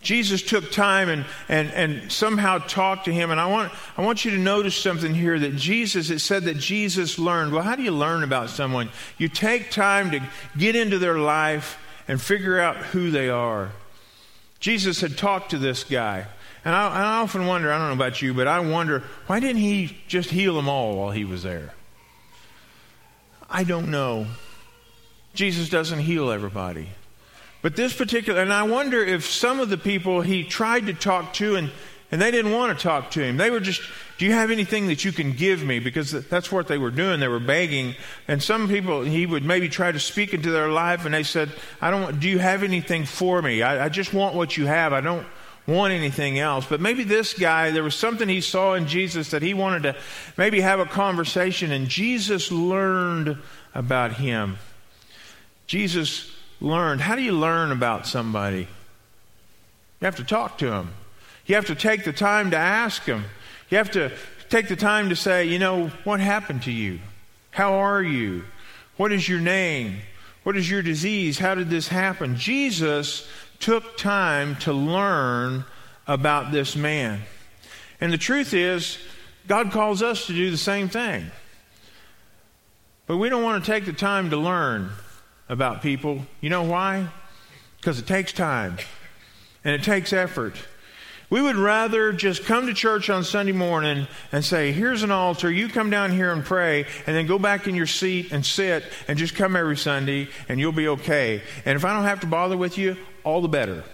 Jesus 0.00 0.40
took 0.40 0.72
time 0.72 1.10
and, 1.10 1.26
and, 1.50 1.70
and 1.72 2.10
somehow 2.10 2.60
talked 2.60 3.04
to 3.04 3.12
him. 3.12 3.30
And 3.30 3.38
I 3.38 3.44
want, 3.44 3.70
I 3.98 4.00
want 4.00 4.24
you 4.24 4.30
to 4.30 4.38
notice 4.38 4.74
something 4.74 5.14
here 5.14 5.38
that 5.38 5.54
Jesus, 5.54 6.08
it 6.08 6.20
said 6.20 6.44
that 6.44 6.56
Jesus 6.56 7.18
learned. 7.18 7.52
Well, 7.52 7.62
how 7.62 7.76
do 7.76 7.82
you 7.82 7.90
learn 7.90 8.22
about 8.22 8.48
someone? 8.48 8.88
You 9.18 9.28
take 9.28 9.70
time 9.70 10.12
to 10.12 10.22
get 10.56 10.74
into 10.74 10.98
their 10.98 11.18
life 11.18 11.78
and 12.08 12.18
figure 12.18 12.58
out 12.58 12.76
who 12.76 13.10
they 13.10 13.28
are. 13.28 13.72
Jesus 14.60 15.02
had 15.02 15.18
talked 15.18 15.50
to 15.50 15.58
this 15.58 15.84
guy. 15.84 16.26
And 16.64 16.74
I, 16.74 16.88
I 16.88 17.02
often 17.20 17.44
wonder, 17.44 17.70
I 17.70 17.76
don't 17.76 17.88
know 17.88 18.02
about 18.02 18.22
you, 18.22 18.32
but 18.32 18.48
I 18.48 18.60
wonder, 18.60 19.02
why 19.26 19.40
didn't 19.40 19.60
he 19.60 19.98
just 20.08 20.30
heal 20.30 20.54
them 20.54 20.70
all 20.70 20.96
while 20.96 21.10
he 21.10 21.26
was 21.26 21.42
there? 21.42 21.74
I 23.48 23.64
don't 23.64 23.90
know. 23.90 24.26
Jesus 25.34 25.68
doesn't 25.68 26.00
heal 26.00 26.30
everybody. 26.30 26.88
But 27.62 27.76
this 27.76 27.94
particular, 27.94 28.40
and 28.40 28.52
I 28.52 28.62
wonder 28.64 29.02
if 29.02 29.28
some 29.28 29.60
of 29.60 29.68
the 29.68 29.78
people 29.78 30.20
he 30.20 30.44
tried 30.44 30.86
to 30.86 30.94
talk 30.94 31.32
to 31.34 31.56
and, 31.56 31.70
and 32.10 32.20
they 32.20 32.30
didn't 32.30 32.52
want 32.52 32.76
to 32.76 32.82
talk 32.82 33.10
to 33.12 33.22
him. 33.22 33.36
They 33.36 33.50
were 33.50 33.60
just, 33.60 33.82
do 34.18 34.26
you 34.26 34.32
have 34.32 34.50
anything 34.50 34.86
that 34.88 35.04
you 35.04 35.12
can 35.12 35.32
give 35.32 35.64
me? 35.64 35.78
Because 35.78 36.12
that's 36.28 36.52
what 36.52 36.68
they 36.68 36.78
were 36.78 36.90
doing. 36.90 37.20
They 37.20 37.28
were 37.28 37.40
begging. 37.40 37.94
And 38.28 38.42
some 38.42 38.68
people, 38.68 39.02
he 39.02 39.26
would 39.26 39.44
maybe 39.44 39.68
try 39.68 39.90
to 39.90 39.98
speak 39.98 40.34
into 40.34 40.50
their 40.50 40.68
life 40.68 41.04
and 41.04 41.14
they 41.14 41.24
said, 41.24 41.50
I 41.80 41.90
don't, 41.90 42.20
do 42.20 42.28
you 42.28 42.38
have 42.38 42.62
anything 42.62 43.04
for 43.04 43.42
me? 43.42 43.62
I, 43.62 43.86
I 43.86 43.88
just 43.88 44.14
want 44.14 44.34
what 44.34 44.56
you 44.56 44.66
have. 44.66 44.92
I 44.92 45.00
don't, 45.00 45.26
want 45.68 45.92
anything 45.92 46.38
else. 46.38 46.66
But 46.66 46.80
maybe 46.80 47.04
this 47.04 47.34
guy, 47.34 47.70
there 47.70 47.82
was 47.84 47.94
something 47.94 48.28
he 48.28 48.40
saw 48.40 48.74
in 48.74 48.86
Jesus 48.86 49.30
that 49.30 49.42
he 49.42 49.54
wanted 49.54 49.84
to 49.84 49.96
maybe 50.36 50.60
have 50.60 50.80
a 50.80 50.86
conversation, 50.86 51.70
and 51.70 51.88
Jesus 51.88 52.50
learned 52.50 53.38
about 53.74 54.14
him. 54.14 54.56
Jesus 55.66 56.34
learned. 56.60 57.02
How 57.02 57.14
do 57.14 57.22
you 57.22 57.32
learn 57.32 57.70
about 57.70 58.06
somebody? 58.06 58.66
You 60.00 60.04
have 60.04 60.16
to 60.16 60.24
talk 60.24 60.58
to 60.58 60.72
him. 60.72 60.90
You 61.46 61.54
have 61.54 61.66
to 61.66 61.74
take 61.74 62.04
the 62.04 62.12
time 62.12 62.50
to 62.50 62.56
ask 62.56 63.02
him. 63.04 63.24
You 63.68 63.78
have 63.78 63.90
to 63.92 64.10
take 64.48 64.68
the 64.68 64.76
time 64.76 65.10
to 65.10 65.16
say, 65.16 65.44
you 65.44 65.58
know, 65.58 65.88
what 66.04 66.20
happened 66.20 66.62
to 66.62 66.72
you? 66.72 67.00
How 67.50 67.74
are 67.74 68.02
you? 68.02 68.44
What 68.96 69.12
is 69.12 69.28
your 69.28 69.40
name? 69.40 69.98
What 70.44 70.56
is 70.56 70.70
your 70.70 70.82
disease? 70.82 71.38
How 71.38 71.54
did 71.54 71.68
this 71.68 71.88
happen? 71.88 72.36
Jesus 72.36 73.28
took 73.60 73.96
time 73.96 74.56
to 74.56 74.72
learn 74.72 75.64
about 76.06 76.52
this 76.52 76.76
man. 76.76 77.22
And 78.00 78.12
the 78.12 78.18
truth 78.18 78.54
is, 78.54 78.98
God 79.46 79.72
calls 79.72 80.02
us 80.02 80.26
to 80.26 80.32
do 80.32 80.50
the 80.50 80.56
same 80.56 80.88
thing. 80.88 81.30
But 83.06 83.16
we 83.16 83.28
don't 83.28 83.42
want 83.42 83.64
to 83.64 83.70
take 83.70 83.86
the 83.86 83.92
time 83.92 84.30
to 84.30 84.36
learn 84.36 84.90
about 85.48 85.82
people. 85.82 86.26
You 86.40 86.50
know 86.50 86.62
why? 86.62 87.08
Because 87.78 87.98
it 87.98 88.06
takes 88.06 88.32
time 88.32 88.76
and 89.64 89.74
it 89.74 89.82
takes 89.82 90.12
effort. 90.12 90.56
We 91.30 91.42
would 91.42 91.56
rather 91.56 92.12
just 92.12 92.44
come 92.44 92.66
to 92.66 92.74
church 92.74 93.10
on 93.10 93.22
Sunday 93.22 93.52
morning 93.52 94.08
and 94.32 94.42
say, 94.42 94.72
Here's 94.72 95.02
an 95.02 95.10
altar, 95.10 95.50
you 95.50 95.68
come 95.68 95.90
down 95.90 96.10
here 96.10 96.32
and 96.32 96.42
pray, 96.42 96.86
and 97.06 97.14
then 97.14 97.26
go 97.26 97.38
back 97.38 97.66
in 97.66 97.74
your 97.74 97.86
seat 97.86 98.32
and 98.32 98.44
sit 98.44 98.82
and 99.08 99.18
just 99.18 99.34
come 99.34 99.54
every 99.54 99.76
Sunday 99.76 100.28
and 100.48 100.58
you'll 100.58 100.72
be 100.72 100.88
okay. 100.88 101.42
And 101.66 101.76
if 101.76 101.84
I 101.84 101.92
don't 101.92 102.04
have 102.04 102.20
to 102.20 102.26
bother 102.26 102.56
with 102.56 102.78
you, 102.78 102.96
all 103.24 103.42
the 103.42 103.48
better. 103.48 103.84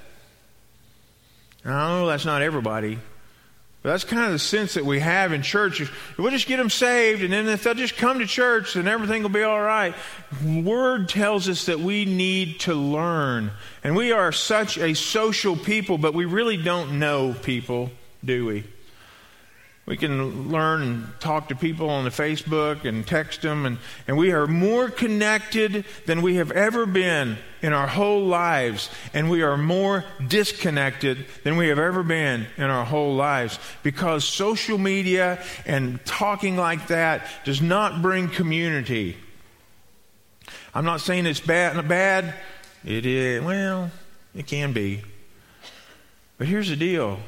Now, 1.64 1.86
I 1.86 1.88
know 1.98 2.06
that's 2.06 2.24
not 2.24 2.42
everybody, 2.42 2.98
but 3.84 3.90
that's 3.90 4.04
kind 4.04 4.24
of 4.24 4.32
the 4.32 4.38
sense 4.38 4.74
that 4.74 4.86
we 4.86 4.98
have 5.00 5.34
in 5.34 5.42
church. 5.42 5.82
We'll 6.16 6.30
just 6.30 6.46
get 6.46 6.56
them 6.56 6.70
saved, 6.70 7.22
and 7.22 7.30
then 7.30 7.46
if 7.46 7.64
they'll 7.64 7.74
just 7.74 7.98
come 7.98 8.18
to 8.18 8.26
church, 8.26 8.72
then 8.72 8.88
everything 8.88 9.22
will 9.22 9.28
be 9.28 9.42
all 9.42 9.60
right. 9.60 9.94
Word 10.42 11.10
tells 11.10 11.50
us 11.50 11.66
that 11.66 11.80
we 11.80 12.06
need 12.06 12.60
to 12.60 12.72
learn. 12.72 13.50
And 13.84 13.94
we 13.94 14.10
are 14.10 14.32
such 14.32 14.78
a 14.78 14.94
social 14.94 15.54
people, 15.54 15.98
but 15.98 16.14
we 16.14 16.24
really 16.24 16.56
don't 16.56 16.98
know 16.98 17.34
people, 17.42 17.90
do 18.24 18.46
we? 18.46 18.64
We 19.86 19.98
can 19.98 20.50
learn 20.50 20.80
and 20.82 21.20
talk 21.20 21.48
to 21.48 21.54
people 21.54 21.90
on 21.90 22.04
the 22.04 22.10
Facebook 22.10 22.86
and 22.86 23.06
text 23.06 23.42
them, 23.42 23.66
and, 23.66 23.78
and 24.08 24.16
we 24.16 24.32
are 24.32 24.46
more 24.46 24.88
connected 24.88 25.84
than 26.06 26.22
we 26.22 26.36
have 26.36 26.50
ever 26.50 26.86
been 26.86 27.36
in 27.60 27.74
our 27.74 27.86
whole 27.86 28.24
lives, 28.24 28.88
and 29.12 29.28
we 29.28 29.42
are 29.42 29.58
more 29.58 30.04
disconnected 30.26 31.26
than 31.42 31.58
we 31.58 31.68
have 31.68 31.78
ever 31.78 32.02
been 32.02 32.46
in 32.56 32.64
our 32.64 32.84
whole 32.86 33.14
lives 33.14 33.58
because 33.82 34.24
social 34.24 34.78
media 34.78 35.42
and 35.66 36.02
talking 36.06 36.56
like 36.56 36.86
that 36.86 37.26
does 37.44 37.60
not 37.60 38.00
bring 38.00 38.28
community. 38.28 39.18
I'm 40.74 40.86
not 40.86 41.02
saying 41.02 41.26
it's 41.26 41.40
bad, 41.40 41.86
bad. 41.86 42.34
It 42.86 43.04
is, 43.04 43.42
well, 43.42 43.90
it 44.34 44.46
can 44.46 44.72
be. 44.72 45.02
But 46.38 46.46
here's 46.46 46.70
the 46.70 46.76
deal 46.76 47.20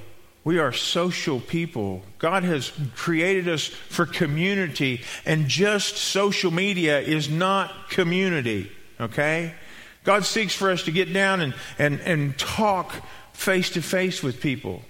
we 0.47 0.61
are 0.61 0.71
social 0.71 1.41
people. 1.41 2.03
God 2.21 2.45
has 2.45 2.71
created 2.95 3.49
us 3.49 3.67
for 3.67 4.07
community, 4.07 5.01
and 5.25 5.49
just 5.49 5.97
social 5.97 6.53
media 6.53 7.01
is 7.01 7.29
not 7.29 7.91
community, 7.91 8.71
okay? 9.01 9.55
God 10.05 10.25
seeks 10.25 10.55
for 10.55 10.71
us 10.71 10.85
to 10.85 10.93
get 10.93 11.13
down 11.13 11.41
and, 11.41 11.53
and, 11.81 11.99
and 11.99 12.39
talk 12.39 12.95
face 13.33 13.71
to 13.71 13.83
face 13.83 14.23
with 14.23 14.41
people, 14.41 14.83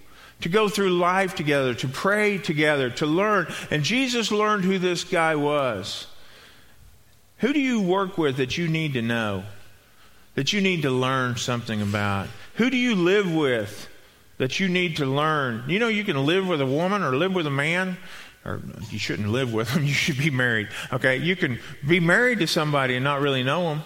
to 0.43 0.51
go 0.51 0.69
through 0.69 0.91
life 0.91 1.35
together, 1.35 1.73
to 1.73 1.89
pray 1.89 2.37
together, 2.37 2.91
to 2.91 3.07
learn. 3.07 3.47
And 3.71 3.83
Jesus 3.83 4.31
learned 4.31 4.65
who 4.65 4.79
this 4.79 5.05
guy 5.05 5.37
was. 5.37 6.07
Who 7.39 7.55
do 7.55 7.61
you 7.61 7.81
work 7.81 8.19
with 8.19 8.37
that 8.37 8.59
you 8.59 8.69
need 8.69 8.93
to 8.93 9.01
know, 9.01 9.45
that 10.35 10.53
you 10.53 10.61
need 10.61 10.83
to 10.83 10.91
learn 10.91 11.37
something 11.39 11.81
about? 11.81 12.29
Who 12.57 12.69
do 12.69 12.77
you 12.77 12.95
live 12.95 13.35
with? 13.35 13.89
That 14.39 14.61
you 14.61 14.69
need 14.69 14.97
to 14.97 15.07
learn. 15.07 15.65
You 15.69 15.79
know, 15.79 15.89
you 15.89 16.05
can 16.05 16.25
live 16.27 16.47
with 16.47 16.61
a 16.61 16.67
woman 16.67 17.03
or 17.03 17.17
live 17.17 17.35
with 17.35 17.47
a 17.47 17.51
man, 17.51 17.97
or 18.45 18.61
you 18.91 18.99
shouldn't 18.99 19.29
live 19.29 19.53
with 19.53 19.73
them, 19.73 19.85
you 19.87 19.93
should 19.93 20.19
be 20.19 20.31
married. 20.31 20.69
Okay? 20.93 21.17
You 21.17 21.37
can 21.37 21.59
be 21.87 22.01
married 22.01 22.41
to 22.41 22.47
somebody 22.47 22.95
and 22.95 23.05
not 23.05 23.21
really 23.21 23.43
know 23.43 23.71
them. 23.71 23.83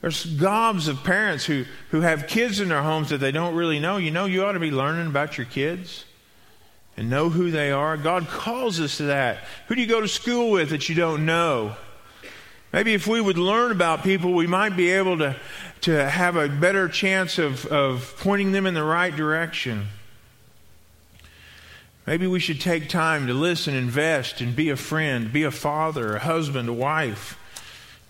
There's 0.00 0.24
gobs 0.24 0.86
of 0.86 1.02
parents 1.02 1.44
who, 1.44 1.64
who 1.90 2.02
have 2.02 2.28
kids 2.28 2.60
in 2.60 2.68
their 2.68 2.82
homes 2.82 3.08
that 3.08 3.18
they 3.18 3.32
don't 3.32 3.56
really 3.56 3.80
know. 3.80 3.96
You 3.96 4.12
know, 4.12 4.26
you 4.26 4.44
ought 4.44 4.52
to 4.52 4.60
be 4.60 4.70
learning 4.70 5.08
about 5.08 5.36
your 5.36 5.46
kids 5.46 6.04
and 6.96 7.10
know 7.10 7.30
who 7.30 7.50
they 7.50 7.72
are. 7.72 7.96
God 7.96 8.28
calls 8.28 8.80
us 8.80 8.98
to 8.98 9.04
that. 9.04 9.38
Who 9.66 9.74
do 9.74 9.80
you 9.80 9.88
go 9.88 10.00
to 10.00 10.06
school 10.06 10.52
with 10.52 10.70
that 10.70 10.88
you 10.88 10.94
don't 10.94 11.26
know? 11.26 11.74
Maybe 12.72 12.92
if 12.92 13.06
we 13.06 13.20
would 13.20 13.38
learn 13.38 13.72
about 13.72 14.02
people, 14.02 14.34
we 14.34 14.46
might 14.46 14.76
be 14.76 14.90
able 14.90 15.18
to 15.18 15.36
to 15.82 16.08
have 16.08 16.36
a 16.36 16.48
better 16.48 16.88
chance 16.88 17.38
of, 17.38 17.66
of 17.66 18.14
pointing 18.18 18.52
them 18.52 18.66
in 18.66 18.74
the 18.74 18.82
right 18.82 19.14
direction. 19.14 19.88
Maybe 22.06 22.26
we 22.26 22.40
should 22.40 22.60
take 22.60 22.88
time 22.88 23.26
to 23.26 23.34
listen, 23.34 23.74
invest, 23.74 24.40
and 24.40 24.56
be 24.56 24.70
a 24.70 24.76
friend, 24.76 25.32
be 25.32 25.42
a 25.42 25.50
father, 25.50 26.16
a 26.16 26.20
husband, 26.20 26.68
a 26.68 26.72
wife 26.72 27.38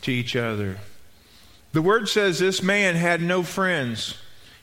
to 0.03 0.13
each 0.13 0.37
other. 0.37 0.79
The 1.73 1.83
word 1.83 2.09
says 2.09 2.39
this 2.39 2.63
man 2.63 2.95
had 2.95 3.21
no 3.21 3.43
friends. 3.43 4.15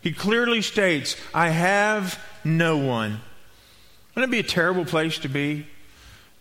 He 0.01 0.11
clearly 0.11 0.61
states, 0.61 1.15
I 1.33 1.49
have 1.49 2.23
no 2.43 2.77
one. 2.77 3.19
Wouldn't 4.15 4.31
it 4.31 4.35
be 4.35 4.39
a 4.39 4.49
terrible 4.49 4.85
place 4.85 5.17
to 5.19 5.27
be? 5.27 5.67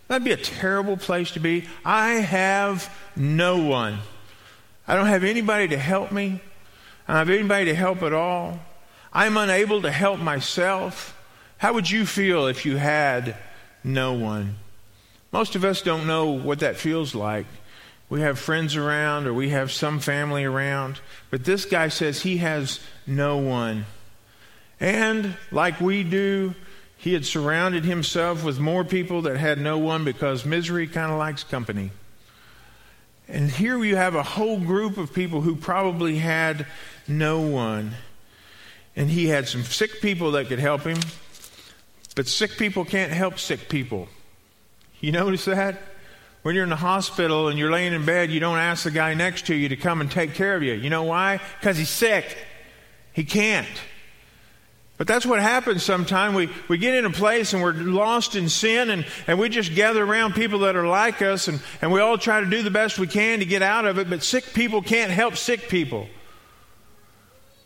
That'd 0.06 0.24
be 0.24 0.32
a 0.32 0.36
terrible 0.36 0.96
place 0.96 1.32
to 1.32 1.40
be. 1.40 1.66
I 1.84 2.14
have 2.14 2.94
no 3.16 3.58
one. 3.58 3.98
I 4.86 4.94
don't 4.94 5.06
have 5.06 5.24
anybody 5.24 5.68
to 5.68 5.78
help 5.78 6.12
me. 6.12 6.40
I 7.06 7.12
don't 7.12 7.28
have 7.28 7.30
anybody 7.30 7.66
to 7.66 7.74
help 7.74 8.02
at 8.02 8.12
all. 8.12 8.58
I'm 9.12 9.36
unable 9.36 9.82
to 9.82 9.90
help 9.90 10.18
myself. 10.18 11.16
How 11.58 11.72
would 11.72 11.90
you 11.90 12.04
feel 12.04 12.46
if 12.46 12.66
you 12.66 12.76
had 12.76 13.36
no 13.82 14.12
one? 14.12 14.56
Most 15.32 15.54
of 15.54 15.64
us 15.64 15.82
don't 15.82 16.06
know 16.06 16.30
what 16.30 16.60
that 16.60 16.76
feels 16.76 17.14
like. 17.14 17.46
We 18.08 18.20
have 18.20 18.38
friends 18.38 18.76
around 18.76 19.26
or 19.26 19.34
we 19.34 19.48
have 19.50 19.72
some 19.72 19.98
family 19.98 20.44
around, 20.44 21.00
but 21.30 21.44
this 21.44 21.64
guy 21.64 21.88
says 21.88 22.22
he 22.22 22.36
has 22.38 22.80
no 23.06 23.38
one. 23.38 23.86
And 24.78 25.36
like 25.50 25.80
we 25.80 26.04
do, 26.04 26.54
he 26.96 27.14
had 27.14 27.24
surrounded 27.24 27.84
himself 27.84 28.44
with 28.44 28.58
more 28.58 28.84
people 28.84 29.22
that 29.22 29.36
had 29.36 29.58
no 29.58 29.78
one 29.78 30.04
because 30.04 30.44
misery 30.44 30.86
kind 30.86 31.10
of 31.10 31.18
likes 31.18 31.44
company. 31.44 31.90
And 33.28 33.50
here 33.50 33.82
you 33.82 33.96
have 33.96 34.14
a 34.14 34.22
whole 34.22 34.60
group 34.60 34.98
of 34.98 35.12
people 35.12 35.40
who 35.40 35.56
probably 35.56 36.18
had 36.18 36.66
no 37.08 37.40
one. 37.40 37.92
And 38.96 39.10
he 39.10 39.26
had 39.26 39.48
some 39.48 39.62
sick 39.62 40.00
people 40.00 40.32
that 40.32 40.48
could 40.48 40.58
help 40.58 40.82
him, 40.82 40.98
but 42.14 42.28
sick 42.28 42.52
people 42.52 42.84
can't 42.84 43.12
help 43.12 43.38
sick 43.38 43.68
people. 43.68 44.08
You 45.00 45.12
notice 45.12 45.46
that? 45.46 45.80
When 46.42 46.54
you're 46.54 46.64
in 46.64 46.70
the 46.70 46.76
hospital 46.76 47.48
and 47.48 47.58
you're 47.58 47.70
laying 47.70 47.94
in 47.94 48.04
bed, 48.04 48.30
you 48.30 48.38
don't 48.38 48.58
ask 48.58 48.84
the 48.84 48.90
guy 48.90 49.14
next 49.14 49.46
to 49.46 49.54
you 49.54 49.70
to 49.70 49.76
come 49.76 50.00
and 50.00 50.10
take 50.10 50.34
care 50.34 50.54
of 50.54 50.62
you. 50.62 50.74
You 50.74 50.90
know 50.90 51.04
why? 51.04 51.40
Because 51.58 51.78
he's 51.78 51.88
sick. 51.88 52.36
He 53.14 53.24
can't. 53.24 53.66
But 54.96 55.08
that's 55.08 55.26
what 55.26 55.40
happens 55.40 55.82
sometimes. 55.82 56.36
We, 56.36 56.50
we 56.68 56.78
get 56.78 56.94
in 56.94 57.04
a 57.04 57.10
place 57.10 57.52
and 57.52 57.62
we're 57.62 57.72
lost 57.72 58.36
in 58.36 58.48
sin 58.48 58.90
and, 58.90 59.04
and 59.26 59.40
we 59.40 59.48
just 59.48 59.74
gather 59.74 60.04
around 60.04 60.34
people 60.34 60.60
that 60.60 60.76
are 60.76 60.86
like 60.86 61.20
us 61.20 61.48
and, 61.48 61.60
and 61.82 61.90
we 61.90 62.00
all 62.00 62.16
try 62.16 62.40
to 62.40 62.46
do 62.46 62.62
the 62.62 62.70
best 62.70 62.98
we 62.98 63.08
can 63.08 63.40
to 63.40 63.44
get 63.44 63.60
out 63.60 63.86
of 63.86 63.98
it, 63.98 64.08
but 64.08 64.22
sick 64.22 64.54
people 64.54 64.82
can't 64.82 65.10
help 65.10 65.36
sick 65.36 65.68
people. 65.68 66.06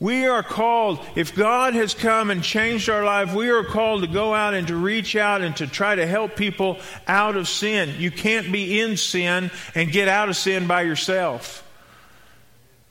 We 0.01 0.27
are 0.27 0.45
called, 0.45 1.05
if 1.17 1.35
God 1.35 1.75
has 1.75 1.93
come 1.93 2.31
and 2.31 2.43
changed 2.43 2.89
our 2.89 3.05
life, 3.05 3.35
we 3.35 3.51
are 3.51 3.65
called 3.65 4.03
to 4.03 4.07
go 4.07 4.33
out 4.33 4.55
and 4.55 4.69
to 4.69 4.77
reach 4.77 5.17
out 5.17 5.43
and 5.43 5.55
to 5.57 5.67
try 5.67 5.97
to 5.97 6.07
help 6.07 6.37
people 6.37 6.79
out 7.09 7.37
of 7.37 7.49
sin. 7.49 7.97
You 7.99 8.13
can't 8.13 8.51
be 8.51 8.81
in 8.81 8.97
sin 8.97 9.51
and 9.75 9.91
get 9.91 10.07
out 10.07 10.29
of 10.29 10.37
sin 10.37 10.69
by 10.69 10.83
yourself. 10.83 11.65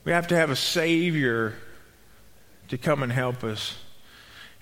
We 0.03 0.11
have 0.11 0.27
to 0.27 0.35
have 0.35 0.49
a 0.49 0.55
Savior 0.55 1.55
to 2.67 2.77
come 2.77 3.03
and 3.03 3.11
help 3.11 3.43
us. 3.43 3.75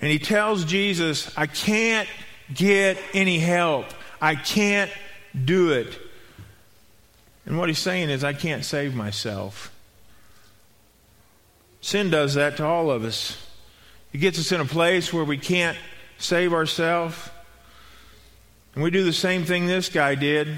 And 0.01 0.11
he 0.11 0.19
tells 0.19 0.65
Jesus, 0.65 1.35
I 1.37 1.47
can't 1.47 2.07
get 2.53 2.97
any 3.13 3.39
help. 3.39 3.85
I 4.21 4.35
can't 4.35 4.91
do 5.43 5.71
it. 5.71 5.99
And 7.45 7.57
what 7.57 7.69
he's 7.69 7.79
saying 7.79 8.09
is, 8.09 8.23
I 8.23 8.33
can't 8.33 8.65
save 8.65 8.95
myself. 8.95 9.71
Sin 11.81 12.09
does 12.09 12.33
that 12.33 12.57
to 12.57 12.65
all 12.65 12.89
of 12.89 13.03
us. 13.03 13.41
It 14.11 14.17
gets 14.17 14.39
us 14.39 14.51
in 14.51 14.61
a 14.61 14.65
place 14.65 15.13
where 15.13 15.23
we 15.23 15.37
can't 15.37 15.77
save 16.17 16.53
ourselves. 16.53 17.15
And 18.73 18.83
we 18.83 18.89
do 18.89 19.03
the 19.03 19.13
same 19.13 19.45
thing 19.45 19.67
this 19.67 19.89
guy 19.89 20.15
did. 20.15 20.57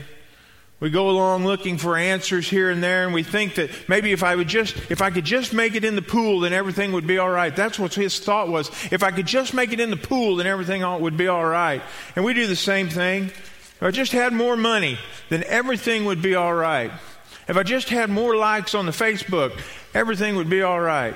We 0.80 0.92
go 0.92 1.10
along 1.10 1.44
looking 1.44 1.80
for 1.80 1.98
answers 1.98 2.48
here 2.48 2.70
and 2.70 2.84
there, 2.84 3.06
and 3.06 3.14
we 3.14 3.24
think 3.24 3.56
that 3.56 3.72
maybe 3.90 4.12
if 4.12 4.22
I 4.22 4.36
would 4.36 4.48
just, 4.48 4.76
if 4.92 5.02
I 5.02 5.10
could 5.10 5.26
just 5.26 5.52
make 5.52 5.74
it 5.74 5.84
in 5.84 5.96
the 5.96 6.04
pool, 6.04 6.42
then 6.42 6.54
everything 6.54 6.92
would 6.92 7.08
be 7.08 7.18
all 7.18 7.32
right. 7.32 7.56
That's 7.56 7.80
what 7.80 7.96
his 7.96 8.20
thought 8.20 8.48
was. 8.48 8.70
If 8.92 9.02
I 9.02 9.10
could 9.10 9.26
just 9.26 9.56
make 9.56 9.74
it 9.74 9.80
in 9.80 9.90
the 9.90 9.98
pool, 9.98 10.36
then 10.36 10.46
everything 10.46 10.84
would 11.02 11.18
be 11.18 11.28
all 11.28 11.46
right. 11.46 11.82
And 12.16 12.24
we 12.24 12.36
do 12.36 12.46
the 12.46 12.56
same 12.56 12.90
thing. 12.90 13.24
If 13.26 13.84
I 13.84 13.90
just 13.90 14.12
had 14.12 14.34
more 14.34 14.56
money, 14.56 15.00
then 15.30 15.44
everything 15.46 16.06
would 16.06 16.22
be 16.22 16.36
all 16.36 16.54
right. 16.54 16.92
If 17.48 17.58
I 17.58 17.64
just 17.64 17.90
had 17.90 18.12
more 18.12 18.36
likes 18.36 18.76
on 18.76 18.86
the 18.86 18.92
Facebook, 18.92 19.60
everything 19.96 20.36
would 20.36 20.50
be 20.50 20.62
all 20.62 20.80
right. 20.80 21.16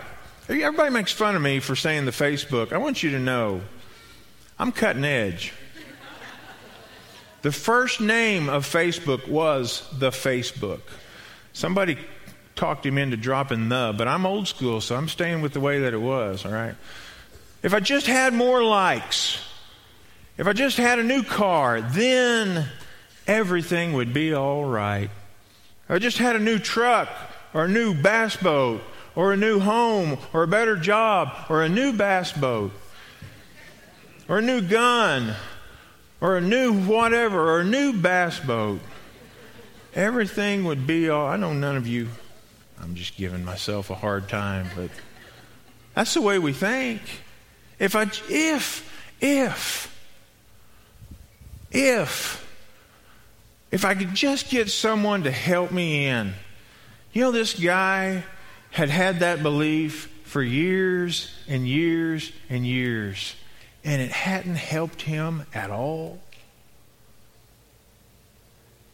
Everybody 0.49 0.89
makes 0.89 1.11
fun 1.11 1.35
of 1.35 1.41
me 1.41 1.59
for 1.59 1.75
saying 1.75 2.05
the 2.05 2.11
Facebook. 2.11 2.73
I 2.73 2.77
want 2.77 3.03
you 3.03 3.11
to 3.11 3.19
know 3.19 3.61
I'm 4.57 4.71
cutting 4.71 5.05
edge. 5.05 5.53
The 7.41 7.51
first 7.51 8.01
name 8.01 8.49
of 8.49 8.65
Facebook 8.65 9.27
was 9.27 9.87
the 9.97 10.11
Facebook. 10.11 10.81
Somebody 11.53 11.97
talked 12.55 12.85
him 12.85 12.97
into 12.97 13.17
dropping 13.17 13.69
the, 13.69 13.93
but 13.97 14.07
I'm 14.07 14.25
old 14.25 14.47
school, 14.47 14.81
so 14.81 14.95
I'm 14.95 15.09
staying 15.09 15.41
with 15.41 15.53
the 15.53 15.59
way 15.59 15.79
that 15.79 15.93
it 15.93 16.01
was, 16.01 16.45
all 16.45 16.51
right? 16.51 16.75
If 17.63 17.73
I 17.73 17.79
just 17.79 18.07
had 18.07 18.33
more 18.33 18.63
likes, 18.63 19.43
if 20.37 20.47
I 20.47 20.53
just 20.53 20.77
had 20.77 20.99
a 20.99 21.03
new 21.03 21.23
car, 21.23 21.81
then 21.81 22.67
everything 23.27 23.93
would 23.93 24.13
be 24.13 24.33
all 24.33 24.65
right. 24.65 25.09
If 25.85 25.91
I 25.91 25.99
just 25.99 26.19
had 26.19 26.35
a 26.35 26.39
new 26.39 26.59
truck, 26.59 27.09
or 27.53 27.65
a 27.65 27.67
new 27.67 27.93
bass 27.93 28.35
boat 28.37 28.81
or 29.15 29.33
a 29.33 29.37
new 29.37 29.59
home 29.59 30.17
or 30.33 30.43
a 30.43 30.47
better 30.47 30.75
job 30.75 31.33
or 31.49 31.63
a 31.63 31.69
new 31.69 31.93
bass 31.93 32.31
boat. 32.31 32.71
or 34.29 34.37
a 34.37 34.41
new 34.41 34.61
gun 34.61 35.35
or 36.21 36.37
a 36.37 36.41
new 36.41 36.71
whatever 36.71 37.51
or 37.51 37.61
a 37.61 37.65
new 37.65 37.91
bass 37.91 38.39
boat, 38.39 38.79
everything 39.93 40.63
would 40.63 40.87
be 40.87 41.09
all. 41.09 41.27
I 41.27 41.35
know 41.35 41.53
none 41.53 41.75
of 41.75 41.87
you, 41.87 42.07
I'm 42.79 42.95
just 42.95 43.17
giving 43.17 43.43
myself 43.43 43.89
a 43.89 43.95
hard 43.95 44.29
time, 44.29 44.67
but 44.75 44.91
that's 45.95 46.13
the 46.13 46.21
way 46.21 46.39
we 46.39 46.53
think. 46.53 47.01
If 47.79 47.95
I, 47.95 48.03
if, 48.29 49.17
if, 49.19 49.99
if, 51.71 52.47
if 53.71 53.85
I 53.85 53.95
could 53.95 54.13
just 54.13 54.49
get 54.49 54.69
someone 54.69 55.23
to 55.23 55.31
help 55.31 55.71
me 55.71 56.07
in. 56.07 56.33
You 57.13 57.23
know, 57.23 57.31
this 57.31 57.59
guy 57.59 58.23
had 58.69 58.89
had 58.89 59.19
that 59.19 59.43
belief 59.43 60.09
for 60.23 60.41
years 60.41 61.33
and 61.47 61.67
years 61.67 62.31
and 62.49 62.65
years, 62.65 63.35
and 63.83 64.01
it 64.01 64.11
hadn't 64.11 64.55
helped 64.55 65.01
him 65.01 65.45
at 65.53 65.71
all. 65.71 66.19